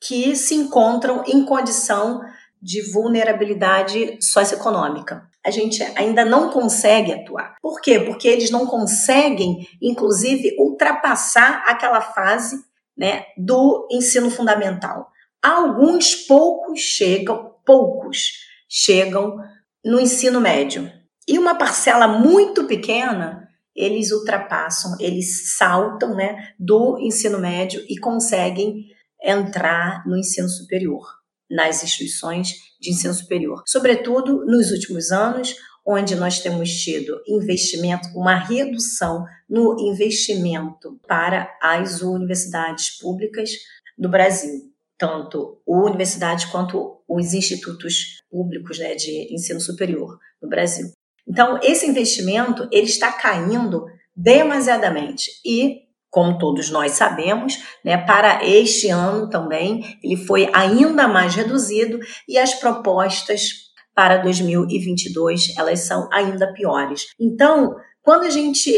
[0.00, 2.20] que se encontram em condição
[2.60, 5.28] de vulnerabilidade socioeconômica.
[5.44, 7.54] A gente ainda não consegue atuar.
[7.62, 8.00] Por quê?
[8.00, 12.56] Porque eles não conseguem, inclusive, ultrapassar aquela fase
[12.96, 15.08] né, do ensino fundamental.
[15.42, 18.32] Alguns poucos chegam, poucos
[18.68, 19.36] chegam
[19.84, 20.90] no ensino médio.
[21.28, 23.45] E uma parcela muito pequena
[23.76, 28.86] eles ultrapassam, eles saltam né, do ensino médio e conseguem
[29.22, 31.04] entrar no ensino superior,
[31.50, 33.62] nas instituições de ensino superior.
[33.66, 35.54] Sobretudo nos últimos anos,
[35.86, 43.50] onde nós temos tido investimento, uma redução no investimento para as universidades públicas
[43.96, 50.95] do Brasil, tanto universidades quanto os institutos públicos né, de ensino superior no Brasil.
[51.26, 58.88] Então, esse investimento ele está caindo demasiadamente e como todos nós sabemos, né, para este
[58.88, 66.52] ano também ele foi ainda mais reduzido e as propostas para 2022 elas são ainda
[66.52, 67.08] piores.
[67.20, 68.72] Então, quando a gente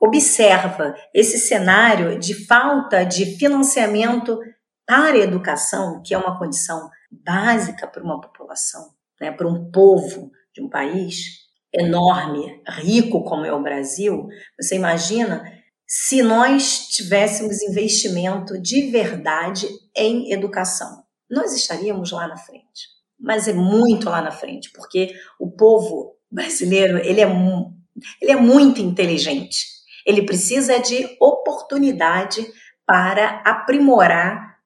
[0.00, 4.38] observa esse cenário de falta de financiamento
[4.86, 10.30] para a educação, que é uma condição básica para uma população, né, para um povo
[10.52, 11.43] de um país,
[11.74, 14.28] enorme, rico como é o Brasil,
[14.60, 15.42] você imagina
[15.86, 21.04] se nós tivéssemos investimento de verdade em educação.
[21.30, 22.94] Nós estaríamos lá na frente.
[23.18, 27.28] Mas é muito lá na frente, porque o povo brasileiro, ele é,
[28.20, 29.66] ele é muito inteligente.
[30.06, 32.46] Ele precisa de oportunidade
[32.86, 34.58] para aprimorar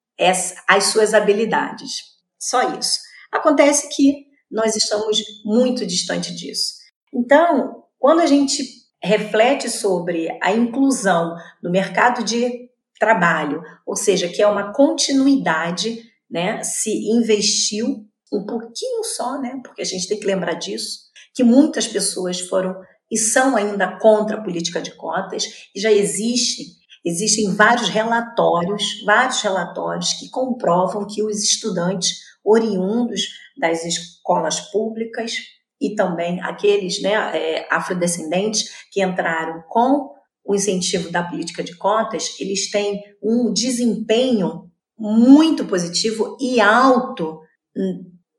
[0.67, 2.03] as suas habilidades.
[2.39, 3.01] Só isso.
[3.31, 6.78] Acontece que nós estamos muito distante disso.
[7.13, 8.63] Então, quando a gente
[9.03, 16.63] reflete sobre a inclusão no mercado de trabalho, ou seja, que é uma continuidade, né?
[16.63, 19.61] Se investiu um pouquinho só, né?
[19.63, 22.75] Porque a gente tem que lembrar disso, que muitas pessoas foram
[23.11, 29.41] e são ainda contra a política de cotas, e já existe Existem vários relatórios, vários
[29.41, 33.23] relatórios que comprovam que os estudantes oriundos
[33.57, 35.33] das escolas públicas
[35.81, 40.11] e também aqueles né, é, afrodescendentes que entraram com
[40.45, 47.41] o incentivo da política de cotas, eles têm um desempenho muito positivo e alto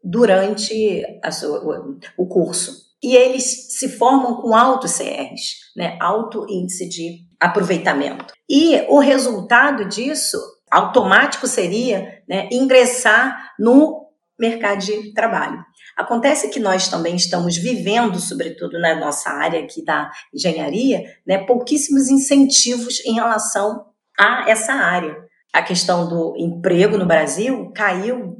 [0.03, 1.85] durante sua,
[2.17, 2.89] o curso.
[3.01, 8.33] E eles se formam com alto CRs, né, alto índice de aproveitamento.
[8.49, 10.37] E o resultado disso,
[10.69, 14.08] automático, seria né, ingressar no
[14.39, 15.63] mercado de trabalho.
[15.97, 22.09] Acontece que nós também estamos vivendo, sobretudo na nossa área aqui da engenharia, né, pouquíssimos
[22.09, 23.85] incentivos em relação
[24.17, 25.15] a essa área.
[25.53, 28.37] A questão do emprego no Brasil caiu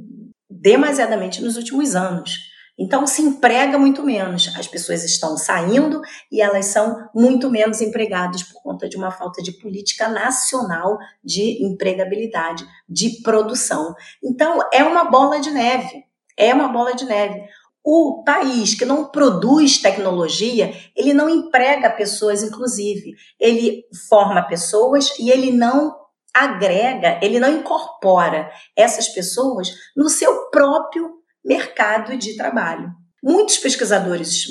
[0.48, 2.49] demasiadamente nos últimos anos.
[2.80, 4.50] Então se emprega muito menos.
[4.56, 6.00] As pessoas estão saindo
[6.32, 11.62] e elas são muito menos empregadas por conta de uma falta de política nacional de
[11.62, 13.94] empregabilidade, de produção.
[14.24, 16.04] Então é uma bola de neve.
[16.38, 17.44] É uma bola de neve.
[17.84, 23.14] O país que não produz tecnologia, ele não emprega pessoas, inclusive.
[23.38, 25.94] Ele forma pessoas e ele não
[26.32, 32.90] agrega, ele não incorpora essas pessoas no seu próprio mercado de trabalho.
[33.22, 34.44] Muitos pesquisadores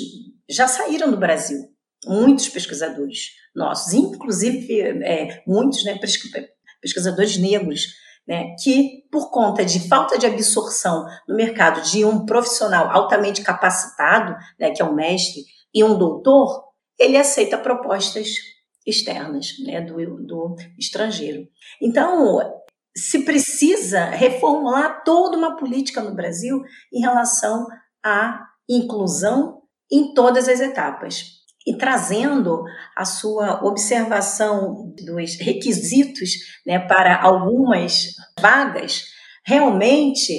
[0.48, 1.58] já saíram do Brasil,
[2.06, 5.98] muitos pesquisadores nossos, inclusive é, muitos né,
[6.80, 7.86] pesquisadores negros,
[8.26, 14.36] né, que por conta de falta de absorção no mercado de um profissional altamente capacitado,
[14.58, 15.42] né, que é um mestre
[15.74, 16.64] e um doutor,
[16.98, 18.28] ele aceita propostas
[18.86, 21.46] externas né, do, do estrangeiro.
[21.80, 22.38] Então,
[22.96, 26.62] se precisa reformular toda uma política no Brasil
[26.92, 27.66] em relação
[28.04, 31.40] à inclusão em todas as etapas.
[31.66, 32.64] E trazendo
[32.96, 36.30] a sua observação dos requisitos
[36.66, 39.04] né, para algumas vagas,
[39.44, 40.32] realmente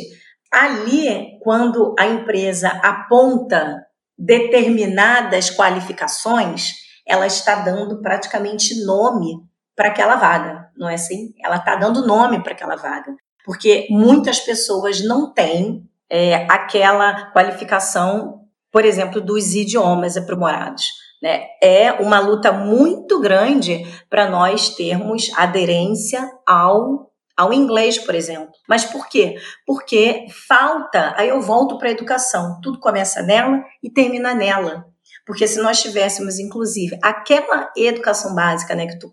[0.52, 3.86] ali, quando a empresa aponta
[4.18, 6.74] determinadas qualificações,
[7.08, 9.38] ela está dando praticamente nome
[9.76, 11.36] para aquela vaga, não é assim?
[11.40, 13.16] Ela está dando nome para aquela vaga,
[13.46, 20.88] porque muitas pessoas não têm é, aquela qualificação, por exemplo, dos idiomas aprimorados.
[21.22, 21.46] Né?
[21.62, 28.52] É uma luta muito grande para nós termos aderência ao ao inglês, por exemplo.
[28.68, 29.36] Mas por quê?
[29.66, 34.86] Porque falta, aí eu volto para a educação, tudo começa nela e termina nela.
[35.26, 39.10] Porque se nós tivéssemos, inclusive, aquela educação básica né, que tu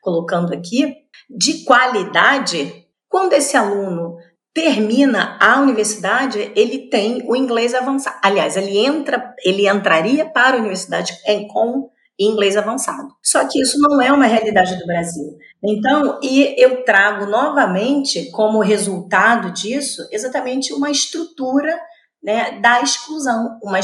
[0.00, 0.94] colocando aqui,
[1.28, 4.16] de qualidade, quando esse aluno
[4.54, 8.18] termina a universidade, ele tem o inglês avançado.
[8.22, 11.14] Aliás, ele entra, ele entraria para a universidade
[11.50, 13.08] com inglês avançado.
[13.22, 15.36] Só que isso não é uma realidade do Brasil.
[15.62, 21.80] Então, e eu trago novamente como resultado disso exatamente uma estrutura
[22.22, 23.80] né, da exclusão, uma,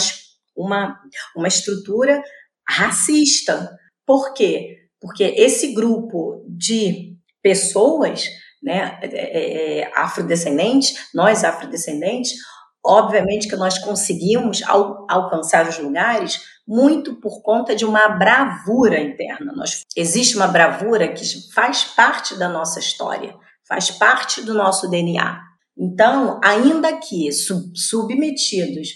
[0.57, 1.01] uma,
[1.35, 2.23] uma estrutura
[2.69, 3.77] racista.
[4.07, 4.88] Por quê?
[5.01, 8.25] Porque esse grupo de pessoas,
[8.63, 12.33] né, é, é, é, afrodescendentes, nós afrodescendentes,
[12.85, 19.53] obviamente que nós conseguimos al alcançar os lugares muito por conta de uma bravura interna.
[19.57, 23.35] Nós, existe uma bravura que faz parte da nossa história,
[23.67, 25.41] faz parte do nosso DNA.
[25.77, 28.89] Então, ainda que sub submetidos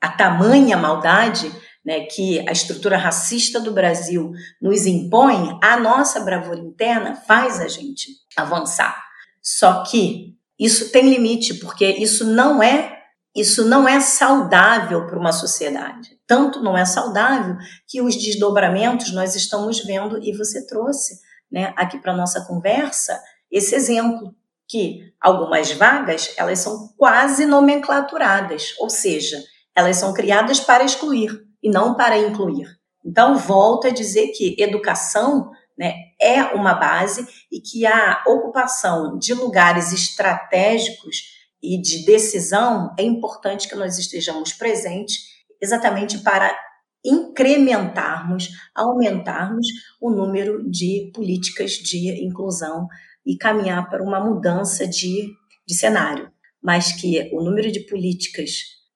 [0.00, 1.52] a tamanha maldade,
[1.84, 7.68] né, que a estrutura racista do Brasil nos impõe, a nossa bravura interna faz a
[7.68, 8.96] gente avançar.
[9.42, 13.00] Só que isso tem limite, porque isso não é
[13.34, 16.20] isso não é saudável para uma sociedade.
[16.26, 17.56] Tanto não é saudável
[17.88, 21.18] que os desdobramentos nós estamos vendo e você trouxe,
[21.50, 23.18] né, aqui para nossa conversa
[23.50, 24.34] esse exemplo
[24.68, 29.42] que algumas vagas elas são quase nomenclaturadas, ou seja,
[29.74, 31.30] elas são criadas para excluir
[31.62, 32.66] e não para incluir.
[33.04, 39.34] Então, volto a dizer que educação né, é uma base e que a ocupação de
[39.34, 41.32] lugares estratégicos
[41.62, 46.56] e de decisão é importante que nós estejamos presentes exatamente para
[47.04, 49.66] incrementarmos, aumentarmos
[50.00, 52.86] o número de políticas de inclusão
[53.24, 55.28] e caminhar para uma mudança de,
[55.66, 56.30] de cenário,
[56.62, 58.52] mas que o número de políticas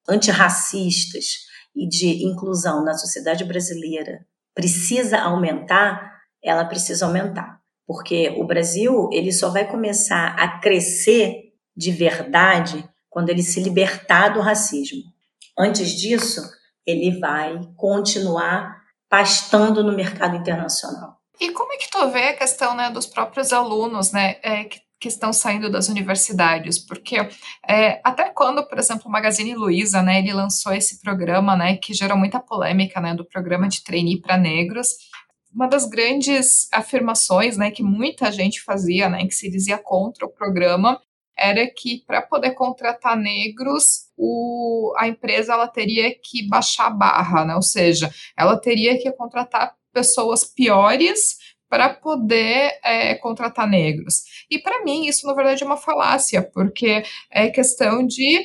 [0.08, 1.46] antirracistas
[1.76, 7.60] e de inclusão na sociedade brasileira precisa aumentar, ela precisa aumentar.
[7.86, 14.30] Porque o Brasil, ele só vai começar a crescer de verdade quando ele se libertar
[14.30, 15.02] do racismo.
[15.56, 16.42] Antes disso,
[16.86, 18.76] ele vai continuar
[19.08, 21.20] pastando no mercado internacional.
[21.40, 24.80] E como é que tu vê a questão né, dos próprios alunos, né, é, que,
[25.00, 26.78] que, estão saindo das universidades?
[26.78, 27.16] Porque
[27.68, 31.94] é, até quando, por exemplo, o Magazine Luiza, né, ele lançou esse programa, né, que
[31.94, 34.88] gerou muita polêmica, né, do programa de trainee para negros,
[35.54, 40.30] uma das grandes afirmações, né, que muita gente fazia, né, que se dizia contra o
[40.30, 41.00] programa,
[41.36, 47.44] era que para poder contratar negros, o, a empresa ela teria que baixar a barra,
[47.44, 47.54] né?
[47.54, 51.36] Ou seja, ela teria que contratar pessoas piores
[51.68, 54.22] para poder é, contratar negros.
[54.50, 58.44] E para mim isso na verdade é uma falácia, porque é questão de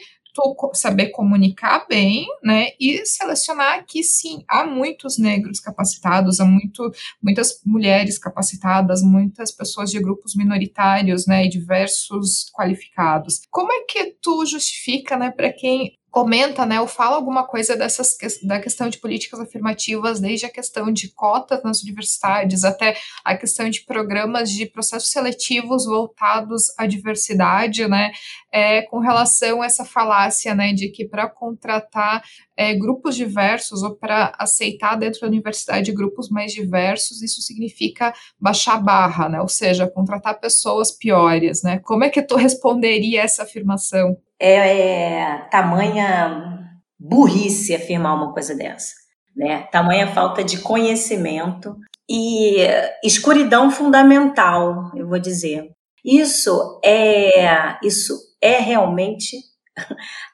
[0.74, 6.89] saber comunicar bem, né, e selecionar que sim, há muitos negros capacitados, há muito,
[7.22, 13.41] muitas mulheres capacitadas, muitas pessoas de grupos minoritários, né, e diversos qualificados.
[13.49, 18.18] Como é que tu justifica, né, para quem comenta, né, ou fala alguma coisa dessas
[18.43, 23.70] da questão de políticas afirmativas, desde a questão de cotas nas universidades até a questão
[23.70, 28.12] de programas de processos seletivos voltados à diversidade, né,
[28.51, 32.22] é, com relação a essa falácia, né, de que para contratar
[32.62, 38.78] é, grupos diversos ou para aceitar dentro da universidade grupos mais diversos, isso significa baixar
[38.82, 41.80] barra, né, ou seja, contratar pessoas piores, né.
[41.80, 44.18] Como é que tu responderia essa afirmação?
[44.41, 46.68] é, é tamanha
[46.99, 48.95] burrice afirmar uma coisa dessa,
[49.36, 49.68] né?
[49.72, 51.78] Tamanha falta de conhecimento
[52.09, 52.57] e
[53.03, 55.70] escuridão fundamental, eu vou dizer.
[56.03, 59.38] Isso é isso é realmente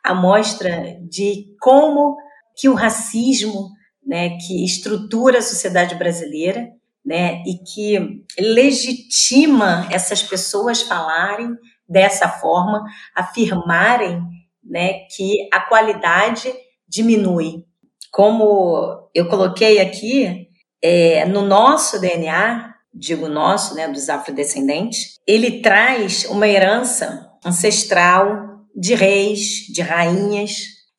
[0.04, 2.18] a mostra de como
[2.56, 3.70] que o racismo,
[4.06, 6.70] né, que estrutura a sociedade brasileira,
[7.06, 11.56] né, e que legitima essas pessoas falarem
[11.88, 12.84] dessa forma,
[13.16, 14.22] afirmarem
[14.64, 16.52] né, que a qualidade
[16.88, 17.64] diminui.
[18.12, 20.48] Como eu coloquei aqui,
[20.82, 28.47] é, no nosso DNA, digo nosso, né, dos afrodescendentes, ele traz uma herança ancestral
[28.78, 30.52] de reis, de rainhas,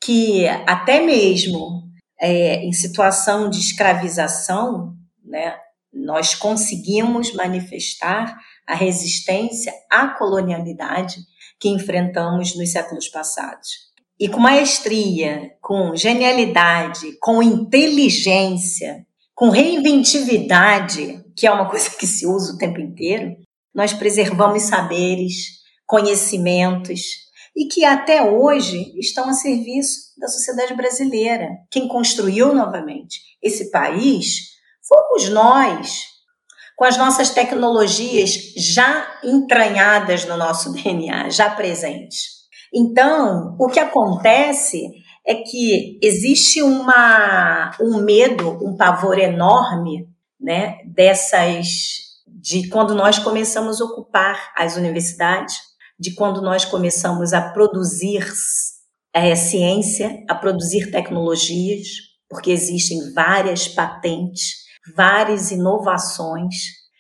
[0.03, 1.85] que até mesmo
[2.21, 5.55] é, em situação de escravização, né,
[5.93, 11.17] nós conseguimos manifestar a resistência à colonialidade
[11.61, 13.89] que enfrentamos nos séculos passados.
[14.19, 22.27] E com maestria, com genialidade, com inteligência, com reinventividade, que é uma coisa que se
[22.27, 23.37] usa o tempo inteiro,
[23.73, 27.28] nós preservamos saberes, conhecimentos
[27.59, 31.49] e que até hoje estão a serviço da sociedade brasileira.
[31.69, 34.51] Quem construiu novamente esse país
[34.89, 36.05] fomos nós,
[36.77, 42.39] com as nossas tecnologias já entranhadas no nosso DNA, já presentes.
[42.73, 44.89] Então, o que acontece
[45.27, 50.09] é que existe uma, um medo, um pavor enorme,
[50.41, 55.57] né, dessas de quando nós começamos a ocupar as universidades,
[55.99, 58.25] de quando nós começamos a produzir
[59.37, 61.89] ciência, a produzir tecnologias,
[62.29, 66.55] porque existem várias patentes várias inovações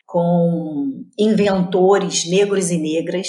[0.06, 3.28] com inventores negros e negras.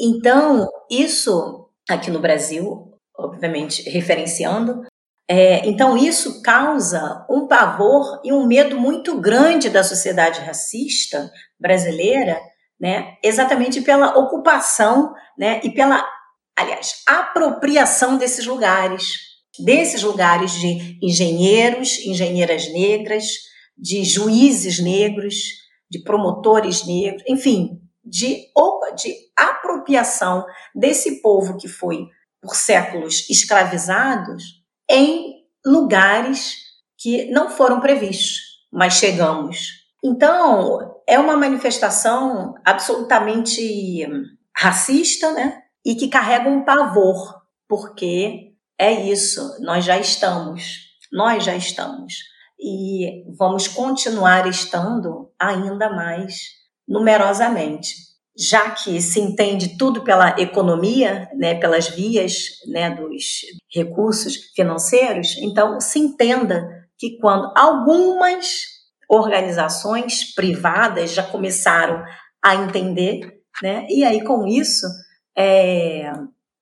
[0.00, 4.82] Então, isso aqui no Brasil, obviamente referenciando,
[5.28, 12.40] é, então isso causa um pavor e um medo muito grande da sociedade racista brasileira,
[12.82, 16.04] né, exatamente pela ocupação, né, e pela,
[16.58, 19.18] aliás, apropriação desses lugares,
[19.56, 23.24] desses lugares de engenheiros, engenheiras negras,
[23.78, 25.36] de juízes negros,
[25.88, 28.48] de promotores negros, enfim, de,
[28.96, 32.08] de apropriação desse povo que foi
[32.40, 34.42] por séculos escravizados
[34.90, 36.56] em lugares
[36.98, 38.40] que não foram previstos,
[38.72, 39.68] mas chegamos.
[40.02, 44.06] Então, é uma manifestação absolutamente
[44.56, 45.60] racista, né?
[45.84, 50.78] E que carrega um pavor, porque é isso, nós já estamos,
[51.12, 52.14] nós já estamos
[52.58, 56.34] e vamos continuar estando ainda mais
[56.88, 57.94] numerosamente,
[58.34, 63.40] já que se entende tudo pela economia, né, pelas vias né, dos
[63.70, 68.72] recursos financeiros, então se entenda que quando algumas
[69.12, 72.02] organizações privadas já começaram
[72.42, 73.86] a entender né?
[73.90, 74.86] E aí, com isso,
[75.36, 76.10] é,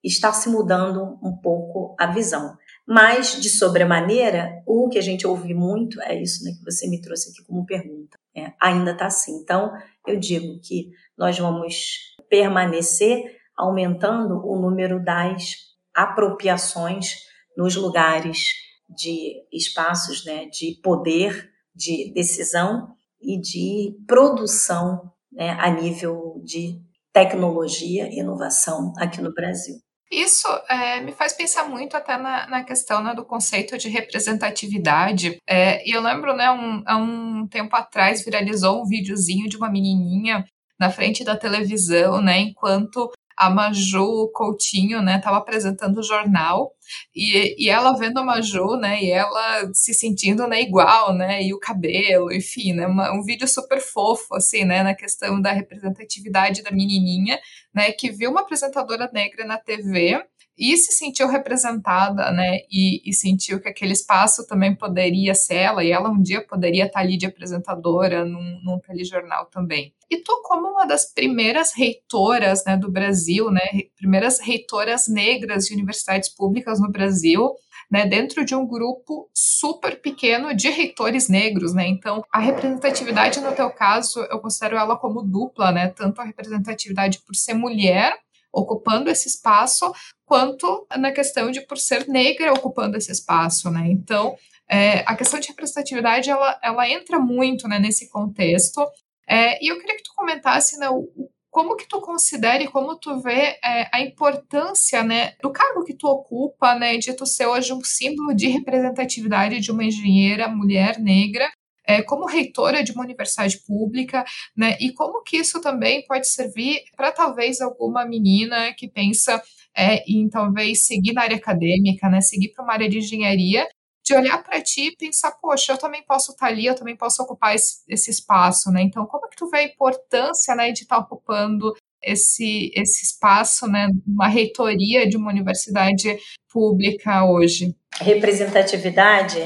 [0.02, 2.56] está se mudando um pouco a visão.
[2.86, 7.00] Mas, de sobremaneira, o que a gente ouve muito é isso né, que você me
[7.00, 8.18] trouxe aqui como pergunta.
[8.34, 9.40] É, ainda está assim.
[9.42, 9.70] Então,
[10.06, 15.56] eu digo que nós vamos permanecer aumentando o número das
[15.94, 17.16] apropriações
[17.56, 18.54] nos lugares
[18.88, 21.49] de espaços né, de poder,
[21.80, 22.88] de decisão
[23.20, 26.78] e de produção né, a nível de
[27.12, 29.76] tecnologia e inovação aqui no Brasil.
[30.10, 35.38] Isso é, me faz pensar muito até na, na questão né, do conceito de representatividade.
[35.48, 39.70] É, e eu lembro, né, um, há um tempo atrás viralizou um videozinho de uma
[39.70, 40.44] menininha
[40.78, 43.10] na frente da televisão, né, enquanto
[43.40, 46.74] a Maju Coutinho, né, estava apresentando o jornal
[47.16, 51.54] e, e ela vendo a Maju, né, e ela se sentindo, né, igual, né, e
[51.54, 56.62] o cabelo, enfim, né, uma, um vídeo super fofo, assim, né, na questão da representatividade
[56.62, 57.40] da menininha,
[57.74, 60.22] né, que viu uma apresentadora negra na TV
[60.60, 65.82] e se sentiu representada, né, e, e, sentiu que aquele espaço também poderia ser ela,
[65.82, 69.94] e ela um dia poderia estar ali de apresentadora num, num telejornal também.
[70.10, 73.62] E tu, como uma das primeiras reitoras, né, do Brasil, né,
[73.96, 77.54] primeiras reitoras negras de universidades públicas no Brasil,
[77.90, 81.88] né, dentro de um grupo super pequeno de reitores negros, né?
[81.88, 85.88] Então, a representatividade no teu caso, eu considero ela como dupla, né?
[85.88, 88.16] Tanto a representatividade por ser mulher
[88.52, 89.92] ocupando esse espaço,
[90.24, 93.86] quanto na questão de por ser negra ocupando esse espaço, né?
[93.90, 94.36] Então,
[94.68, 98.86] é, a questão de representatividade, ela, ela entra muito né, nesse contexto,
[99.28, 101.08] é, e eu queria que tu comentasse né, o,
[101.50, 105.94] como que tu considera e como tu vê é, a importância né, do cargo que
[105.94, 110.98] tu ocupa, né, de tu ser hoje um símbolo de representatividade de uma engenheira mulher
[110.98, 111.50] negra
[111.86, 114.24] é, como reitora de uma universidade pública,
[114.56, 114.76] né?
[114.80, 119.42] E como que isso também pode servir para talvez alguma menina que pensa
[119.76, 122.20] é, em talvez seguir na área acadêmica, né?
[122.20, 123.66] Seguir para uma área de engenharia,
[124.04, 126.96] de olhar para ti e pensar, poxa, eu também posso estar tá ali, eu também
[126.96, 128.82] posso ocupar esse, esse espaço, né?
[128.82, 131.72] Então, como é que tu vê a importância, né, de estar tá ocupando
[132.02, 136.18] esse, esse espaço, né, uma reitoria de uma universidade
[136.50, 137.76] pública hoje?
[138.00, 139.38] Representatividade,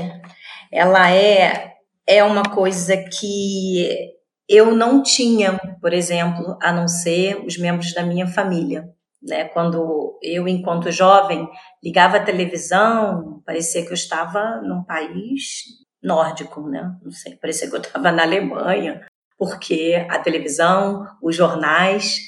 [0.73, 1.74] ela é
[2.07, 4.15] é uma coisa que
[4.49, 8.89] eu não tinha, por exemplo, a não ser os membros da minha família.
[9.23, 9.45] Né?
[9.45, 11.49] Quando eu, enquanto jovem,
[11.83, 15.63] ligava a televisão, parecia que eu estava num país
[16.03, 16.95] nórdico, né?
[17.03, 19.07] Não sei, parecia que eu estava na Alemanha,
[19.39, 22.19] porque a televisão, os jornais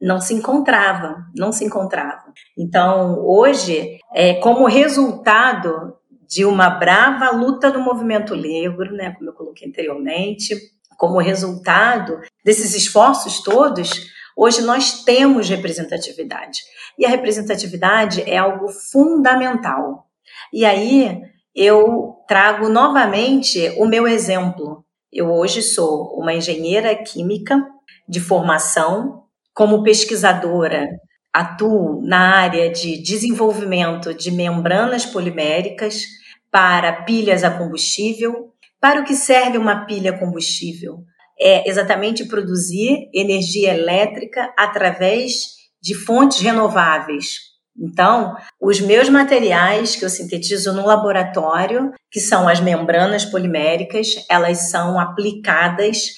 [0.00, 2.32] não se encontravam, não se encontravam.
[2.56, 5.96] Então, hoje, é, como resultado
[6.34, 10.56] de uma brava luta do movimento negro, né, como eu coloquei anteriormente,
[10.98, 16.58] como resultado desses esforços todos, hoje nós temos representatividade.
[16.98, 20.08] E a representatividade é algo fundamental.
[20.52, 21.22] E aí
[21.54, 24.84] eu trago novamente o meu exemplo.
[25.12, 27.64] Eu hoje sou uma engenheira química
[28.08, 29.22] de formação,
[29.54, 30.88] como pesquisadora
[31.32, 36.23] atuo na área de desenvolvimento de membranas poliméricas
[36.54, 38.52] para pilhas a combustível.
[38.80, 40.98] Para o que serve uma pilha combustível?
[41.36, 45.46] É exatamente produzir energia elétrica através
[45.82, 47.38] de fontes renováveis.
[47.76, 54.70] Então, os meus materiais que eu sintetizo no laboratório, que são as membranas poliméricas, elas
[54.70, 56.10] são aplicadas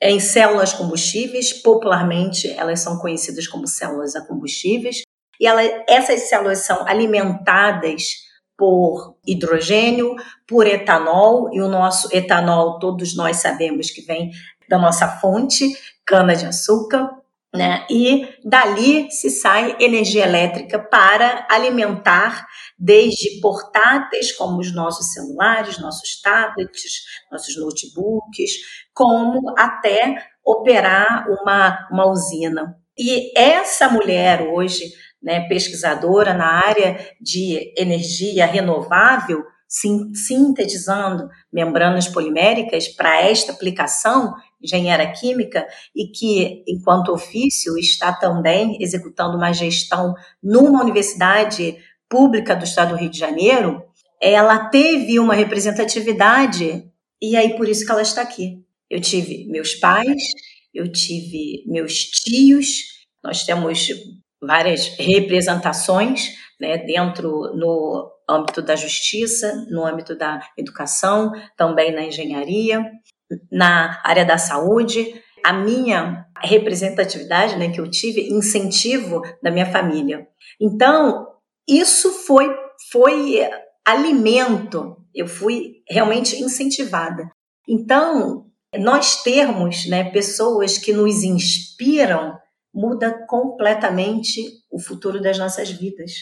[0.00, 5.02] em células combustíveis, popularmente elas são conhecidas como células a combustíveis,
[5.38, 8.21] e ela, essas células são alimentadas
[8.62, 10.14] por hidrogênio,
[10.46, 14.30] por etanol, e o nosso etanol, todos nós sabemos que vem
[14.68, 15.68] da nossa fonte,
[16.06, 17.10] cana-de-açúcar,
[17.52, 17.84] né?
[17.90, 22.46] E dali se sai energia elétrica para alimentar
[22.78, 27.02] desde portáteis, como os nossos celulares, nossos tablets,
[27.32, 28.52] nossos notebooks,
[28.94, 32.76] como até operar uma, uma usina.
[32.96, 34.84] E essa mulher hoje,
[35.22, 45.66] né, pesquisadora na área de energia renovável, sintetizando membranas poliméricas para esta aplicação, engenheira química,
[45.96, 52.96] e que, enquanto ofício, está também executando uma gestão numa universidade pública do estado do
[52.96, 53.82] Rio de Janeiro,
[54.20, 56.84] ela teve uma representatividade,
[57.20, 58.62] e aí por isso que ela está aqui.
[58.90, 60.22] Eu tive meus pais,
[60.74, 62.66] eu tive meus tios,
[63.24, 63.88] nós temos
[64.42, 72.84] várias representações né, dentro no âmbito da justiça, no âmbito da educação, também na engenharia,
[73.50, 75.14] na área da saúde.
[75.44, 80.26] A minha representatividade né, que eu tive, incentivo da minha família.
[80.60, 81.26] Então,
[81.68, 82.48] isso foi,
[82.90, 83.40] foi
[83.84, 87.28] alimento, eu fui realmente incentivada.
[87.68, 88.46] Então,
[88.78, 92.38] nós termos né, pessoas que nos inspiram
[92.72, 96.12] muda completamente o futuro das nossas vidas.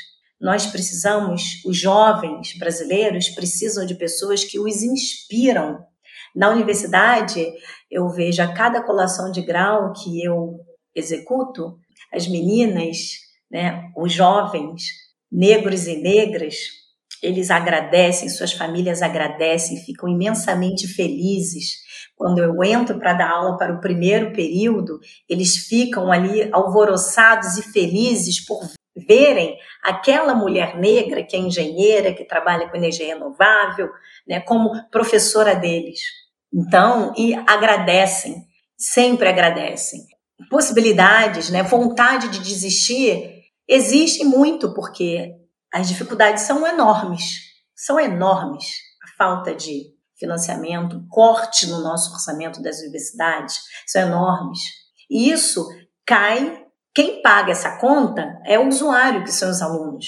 [0.40, 5.84] Nós precisamos, os jovens brasileiros precisam de pessoas que os inspiram.
[6.34, 7.46] Na universidade,
[7.90, 10.58] eu vejo a cada colação de grau que eu
[10.94, 11.78] executo,
[12.12, 12.96] as meninas,
[13.50, 14.82] né, os jovens,
[15.30, 16.56] negros e negras,
[17.22, 21.78] eles agradecem, suas famílias agradecem, ficam imensamente felizes.
[22.16, 24.98] Quando eu entro para dar aula para o primeiro período,
[25.28, 28.60] eles ficam ali alvoroçados e felizes por
[29.06, 33.88] verem aquela mulher negra que é engenheira, que trabalha com energia renovável,
[34.26, 36.00] né, como professora deles.
[36.52, 38.44] Então, e agradecem,
[38.76, 40.00] sempre agradecem.
[40.50, 45.39] Possibilidades, né, vontade de desistir, existe muito, porque
[45.72, 47.22] as dificuldades são enormes,
[47.74, 48.66] são enormes.
[49.02, 54.60] A falta de financiamento, corte no nosso orçamento das universidades, são enormes.
[55.08, 55.66] E isso
[56.06, 56.64] cai,
[56.94, 60.06] quem paga essa conta é o usuário, que são os alunos.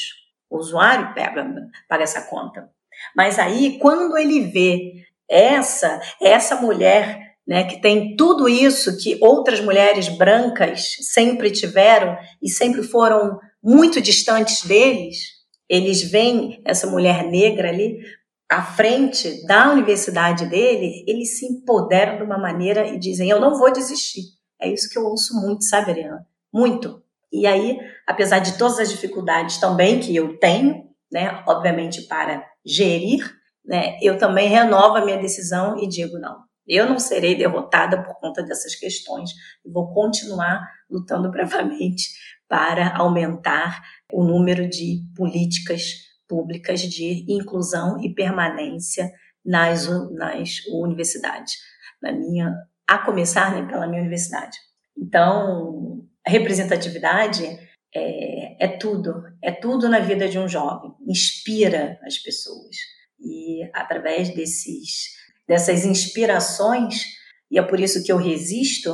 [0.50, 1.46] O usuário paga,
[1.88, 2.68] paga essa conta.
[3.16, 9.60] Mas aí, quando ele vê essa, essa mulher né, que tem tudo isso que outras
[9.60, 15.41] mulheres brancas sempre tiveram e sempre foram muito distantes deles,
[15.72, 17.98] eles veem essa mulher negra ali
[18.46, 23.58] à frente da universidade dele, eles se empoderam de uma maneira e dizem: Eu não
[23.58, 24.24] vou desistir.
[24.60, 26.26] É isso que eu ouço muito, sabe, Ariana?
[26.52, 27.02] Muito.
[27.32, 33.24] E aí, apesar de todas as dificuldades também que eu tenho, né, obviamente para gerir,
[33.64, 38.20] né, eu também renovo a minha decisão e digo: não, eu não serei derrotada por
[38.20, 39.30] conta dessas questões.
[39.64, 40.60] Vou continuar
[40.90, 42.10] lutando bravamente
[42.46, 43.80] para aumentar
[44.12, 49.10] o número de políticas públicas de inclusão e permanência
[49.44, 51.54] nas, nas universidades,
[52.00, 52.54] na minha,
[52.86, 54.56] a começar né, pela minha universidade.
[54.96, 57.44] Então, representatividade
[57.94, 62.76] é, é tudo, é tudo na vida de um jovem, inspira as pessoas.
[63.20, 67.04] E através desses, dessas inspirações,
[67.50, 68.90] e é por isso que eu resisto,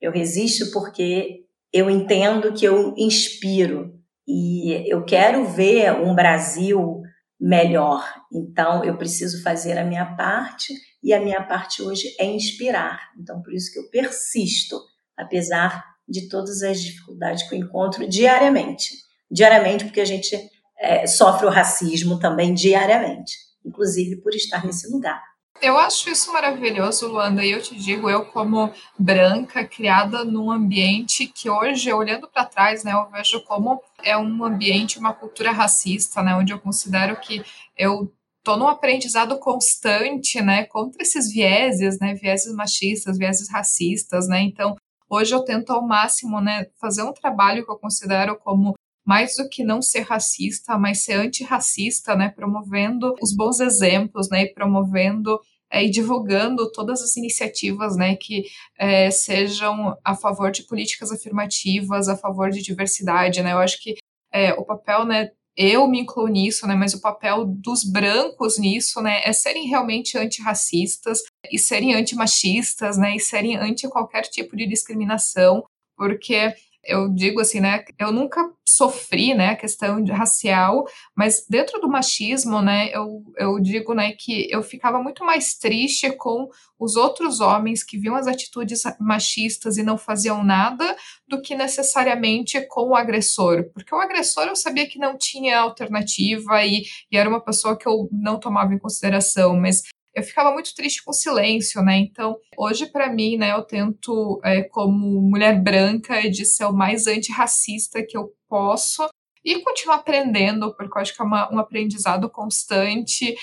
[0.00, 7.02] eu resisto porque eu entendo que eu inspiro e eu quero ver um Brasil
[7.40, 8.04] melhor.
[8.32, 13.00] Então, eu preciso fazer a minha parte e a minha parte hoje é inspirar.
[13.18, 14.80] Então, por isso que eu persisto,
[15.16, 18.90] apesar de todas as dificuldades que eu encontro diariamente.
[19.30, 20.36] Diariamente, porque a gente
[20.78, 25.22] é, sofre o racismo também diariamente, inclusive por estar nesse lugar.
[25.60, 31.26] Eu acho isso maravilhoso, Luanda, e eu te digo, eu como branca, criada num ambiente
[31.26, 36.22] que hoje, olhando para trás, né, eu vejo como é um ambiente, uma cultura racista,
[36.22, 37.42] né, onde eu considero que
[37.76, 38.12] eu
[38.44, 44.74] tô num aprendizado constante, né, contra esses vieses, né, vieses machistas, vieses racistas, né, então
[45.08, 48.74] hoje eu tento ao máximo, né, fazer um trabalho que eu considero como
[49.04, 54.42] mais do que não ser racista, mas ser antirracista, né, promovendo os bons exemplos, né,
[54.44, 55.40] e promovendo
[55.72, 58.44] é, e divulgando todas as iniciativas né, que
[58.78, 63.42] é, sejam a favor de políticas afirmativas, a favor de diversidade.
[63.42, 63.52] Né?
[63.52, 63.96] Eu acho que
[64.30, 69.00] é, o papel, né, eu me incluo nisso, né, mas o papel dos brancos nisso
[69.00, 71.20] né, é serem realmente antirracistas
[71.50, 75.64] e serem antimachistas né, e serem anti qualquer tipo de discriminação,
[75.96, 76.54] porque
[76.84, 80.84] eu digo assim, né, eu nunca sofri, né, a questão racial,
[81.16, 86.10] mas dentro do machismo, né, eu, eu digo, né, que eu ficava muito mais triste
[86.12, 90.96] com os outros homens que viam as atitudes machistas e não faziam nada
[91.28, 96.64] do que necessariamente com o agressor, porque o agressor eu sabia que não tinha alternativa
[96.64, 99.82] e, e era uma pessoa que eu não tomava em consideração, mas
[100.14, 101.98] eu ficava muito triste com o silêncio, né?
[101.98, 107.06] Então, hoje, para mim, né, eu tento, é, como mulher branca, de ser o mais
[107.06, 109.08] antirracista que eu posso
[109.44, 113.34] e continuar aprendendo, porque eu acho que é uma, um aprendizado constante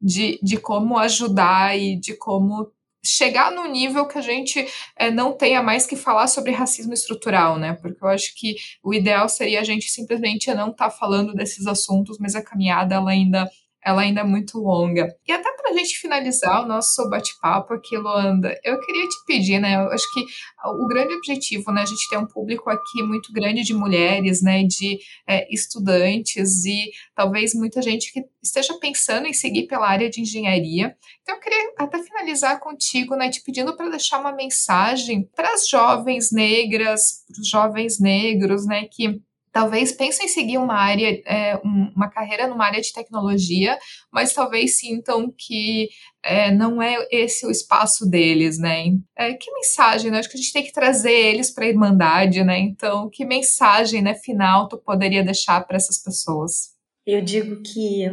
[0.00, 2.72] de, de como ajudar e de como
[3.04, 4.66] chegar no nível que a gente
[4.96, 7.74] é, não tenha mais que falar sobre racismo estrutural, né?
[7.74, 11.66] Porque eu acho que o ideal seria a gente simplesmente não estar tá falando desses
[11.66, 13.48] assuntos, mas a caminhada ela ainda
[13.84, 15.14] ela ainda é muito longa.
[15.26, 19.58] E até para a gente finalizar o nosso bate-papo aqui, Luanda, eu queria te pedir,
[19.58, 19.74] né?
[19.76, 20.24] Eu acho que
[20.64, 21.82] o grande objetivo, né?
[21.82, 24.62] A gente tem um público aqui muito grande de mulheres, né?
[24.62, 30.20] De é, estudantes e talvez muita gente que esteja pensando em seguir pela área de
[30.20, 30.96] engenharia.
[31.22, 33.28] Então, eu queria até finalizar contigo, né?
[33.28, 38.86] Te pedindo para deixar uma mensagem para as jovens negras, para os jovens negros, né?
[38.90, 39.20] Que
[39.54, 43.78] talvez pensem em seguir uma área, é, uma carreira numa área de tecnologia,
[44.12, 45.88] mas talvez sintam que
[46.24, 48.86] é, não é esse o espaço deles, né?
[49.16, 50.18] É, que mensagem, né?
[50.18, 52.58] Acho que a gente tem que trazer eles para a Irmandade, né?
[52.58, 56.74] Então, que mensagem, né, final tu poderia deixar para essas pessoas?
[57.06, 58.06] Eu digo que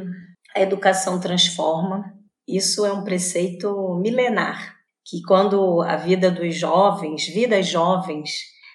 [0.56, 2.14] a educação transforma.
[2.48, 8.30] Isso é um preceito milenar, que quando a vida dos jovens, vidas jovens,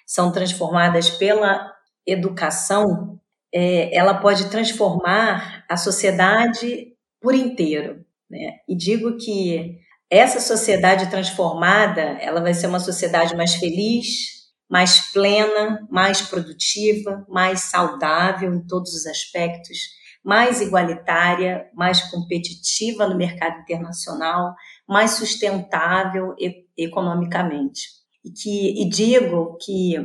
[0.05, 1.76] são transformadas pela
[2.07, 3.19] educação,
[3.53, 8.05] é, ela pode transformar a sociedade por inteiro.
[8.29, 8.57] Né?
[8.67, 9.77] E digo que
[10.09, 14.37] essa sociedade transformada, ela vai ser uma sociedade mais feliz,
[14.69, 19.77] mais plena, mais produtiva, mais saudável em todos os aspectos,
[20.23, 24.53] mais igualitária, mais competitiva no mercado internacional,
[24.87, 26.35] mais sustentável
[26.77, 27.81] economicamente.
[28.23, 29.95] E que e digo que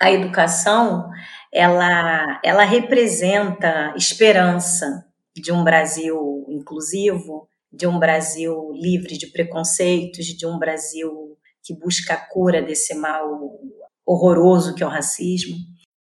[0.00, 1.08] a educação
[1.52, 10.46] ela, ela representa esperança de um Brasil inclusivo, de um Brasil livre de preconceitos, de
[10.46, 13.58] um Brasil que busca a cura desse mal
[14.04, 15.56] horroroso que é o racismo.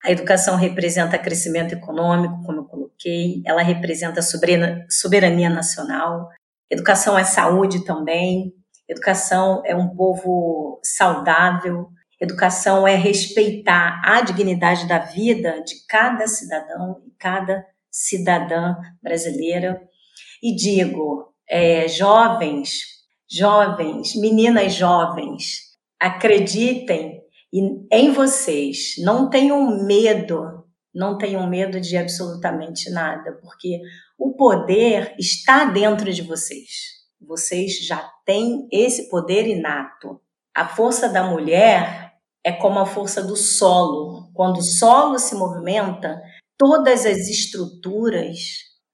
[0.04, 4.22] A educação representa crescimento econômico, como eu coloquei, ela representa
[4.90, 6.30] soberania nacional.
[6.70, 8.54] Educação é saúde também.
[8.88, 11.90] Educação é um povo saudável,
[12.22, 19.82] Educação é respeitar a dignidade da vida de cada cidadão e cada cidadã brasileira.
[20.42, 22.84] E digo, é, jovens,
[23.28, 27.22] jovens, meninas jovens, acreditem
[27.92, 30.64] em vocês, não tenham medo,
[30.94, 33.82] não tenham medo de absolutamente nada, porque
[34.18, 37.02] o poder está dentro de vocês.
[37.20, 40.22] Vocês já têm esse poder inato.
[40.54, 42.11] A força da mulher
[42.44, 44.30] é como a força do solo.
[44.34, 46.22] Quando o solo se movimenta,
[46.58, 48.38] todas as estruturas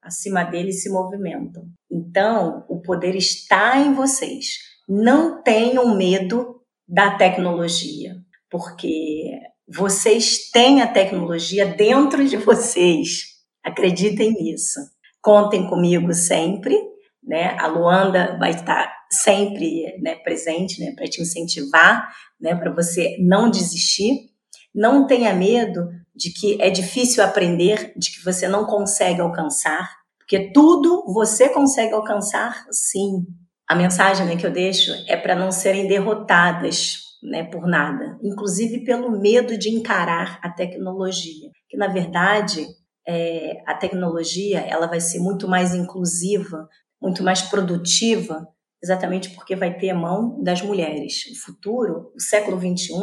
[0.01, 1.63] acima dele se movimentam.
[1.91, 4.57] Então, o poder está em vocês.
[4.87, 8.15] Não tenham medo da tecnologia,
[8.49, 13.35] porque vocês têm a tecnologia dentro de vocês.
[13.63, 14.79] Acreditem nisso.
[15.21, 16.79] Contem comigo sempre,
[17.27, 17.57] né?
[17.59, 22.09] A Luanda vai estar sempre né, presente, né, para te incentivar,
[22.39, 24.31] né, para você não desistir.
[24.73, 30.51] Não tenha medo de que é difícil aprender, de que você não consegue alcançar, porque
[30.51, 33.25] tudo você consegue alcançar, sim.
[33.67, 38.83] A mensagem né, que eu deixo é para não serem derrotadas né, por nada, inclusive
[38.83, 42.65] pelo medo de encarar a tecnologia, que na verdade
[43.07, 46.67] é, a tecnologia ela vai ser muito mais inclusiva,
[47.01, 48.47] muito mais produtiva
[48.81, 51.25] exatamente porque vai ter a mão das mulheres.
[51.31, 52.93] O futuro, o século XXI,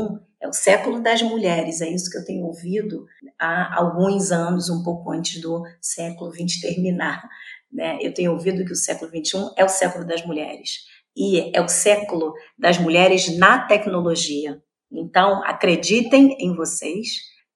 [0.41, 3.07] é o século das mulheres, é isso que eu tenho ouvido
[3.39, 7.29] há alguns anos, um pouco antes do século XX terminar.
[7.73, 7.99] Né?
[8.01, 10.85] Eu tenho ouvido que o século XXI é o século das mulheres.
[11.17, 14.61] E é o século das mulheres na tecnologia.
[14.93, 17.09] Então, acreditem em vocês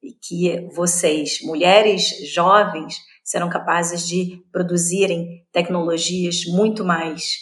[0.03, 2.97] e que vocês, mulheres jovens,
[3.29, 7.35] serão capazes de produzirem tecnologias muito mais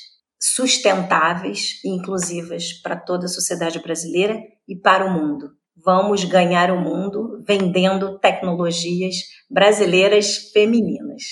[0.43, 4.37] sustentáveis e inclusivas para toda a sociedade brasileira
[4.68, 5.53] e para o mundo.
[5.76, 9.14] Vamos ganhar o mundo vendendo tecnologias
[9.49, 11.22] brasileiras femininas.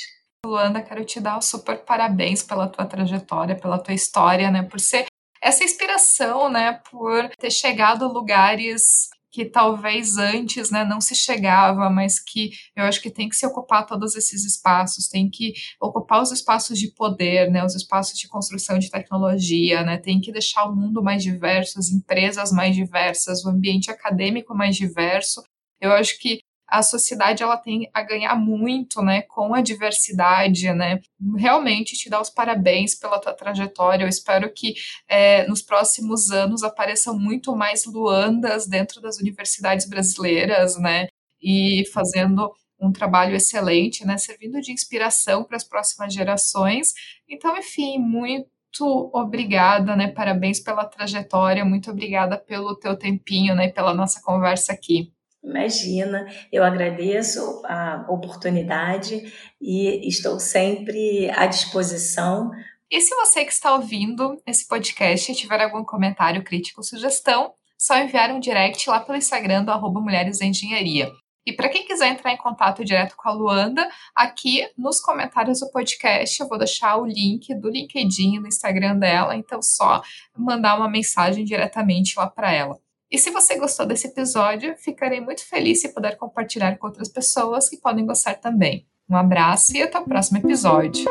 [0.47, 4.79] Luanda, quero te dar o super parabéns pela tua trajetória, pela tua história, né, por
[4.79, 5.07] ser
[5.43, 11.91] essa inspiração, né, por ter chegado a lugares que talvez antes né, não se chegava,
[11.91, 16.23] mas que eu acho que tem que se ocupar todos esses espaços, tem que ocupar
[16.23, 20.67] os espaços de poder, né, os espaços de construção de tecnologia, né, tem que deixar
[20.67, 25.43] o mundo mais diverso, as empresas mais diversas, o ambiente acadêmico mais diverso.
[25.81, 26.39] Eu acho que
[26.79, 31.01] a sociedade ela tem a ganhar muito, né, com a diversidade, né.
[31.37, 34.05] Realmente te dar os parabéns pela tua trajetória.
[34.05, 34.75] Eu espero que
[35.09, 41.09] é, nos próximos anos apareçam muito mais Luandas dentro das universidades brasileiras, né,
[41.41, 42.51] e fazendo
[42.81, 46.93] um trabalho excelente, né, servindo de inspiração para as próximas gerações.
[47.29, 50.09] Então, enfim, muito obrigada, né?
[50.09, 53.69] Parabéns pela trajetória, muito obrigada pelo teu tempinho, né?
[53.69, 55.14] Pela nossa conversa aqui.
[55.45, 59.31] Imagina, eu agradeço a oportunidade
[59.61, 62.51] e estou sempre à disposição.
[62.91, 67.99] E se você que está ouvindo esse podcast tiver algum comentário, crítico ou sugestão, só
[67.99, 71.13] enviar um direct lá pelo Instagram do arroba Mulheres Engenharia.
[71.47, 75.71] E para quem quiser entrar em contato direto com a Luanda, aqui nos comentários do
[75.71, 80.03] podcast eu vou deixar o link do LinkedIn no Instagram dela, então só
[80.35, 82.79] mandar uma mensagem diretamente lá para ela.
[83.15, 87.69] E se você gostou desse episódio, ficarei muito feliz se puder compartilhar com outras pessoas
[87.69, 88.89] que podem gostar também.
[89.09, 91.05] Um abraço e até o próximo episódio.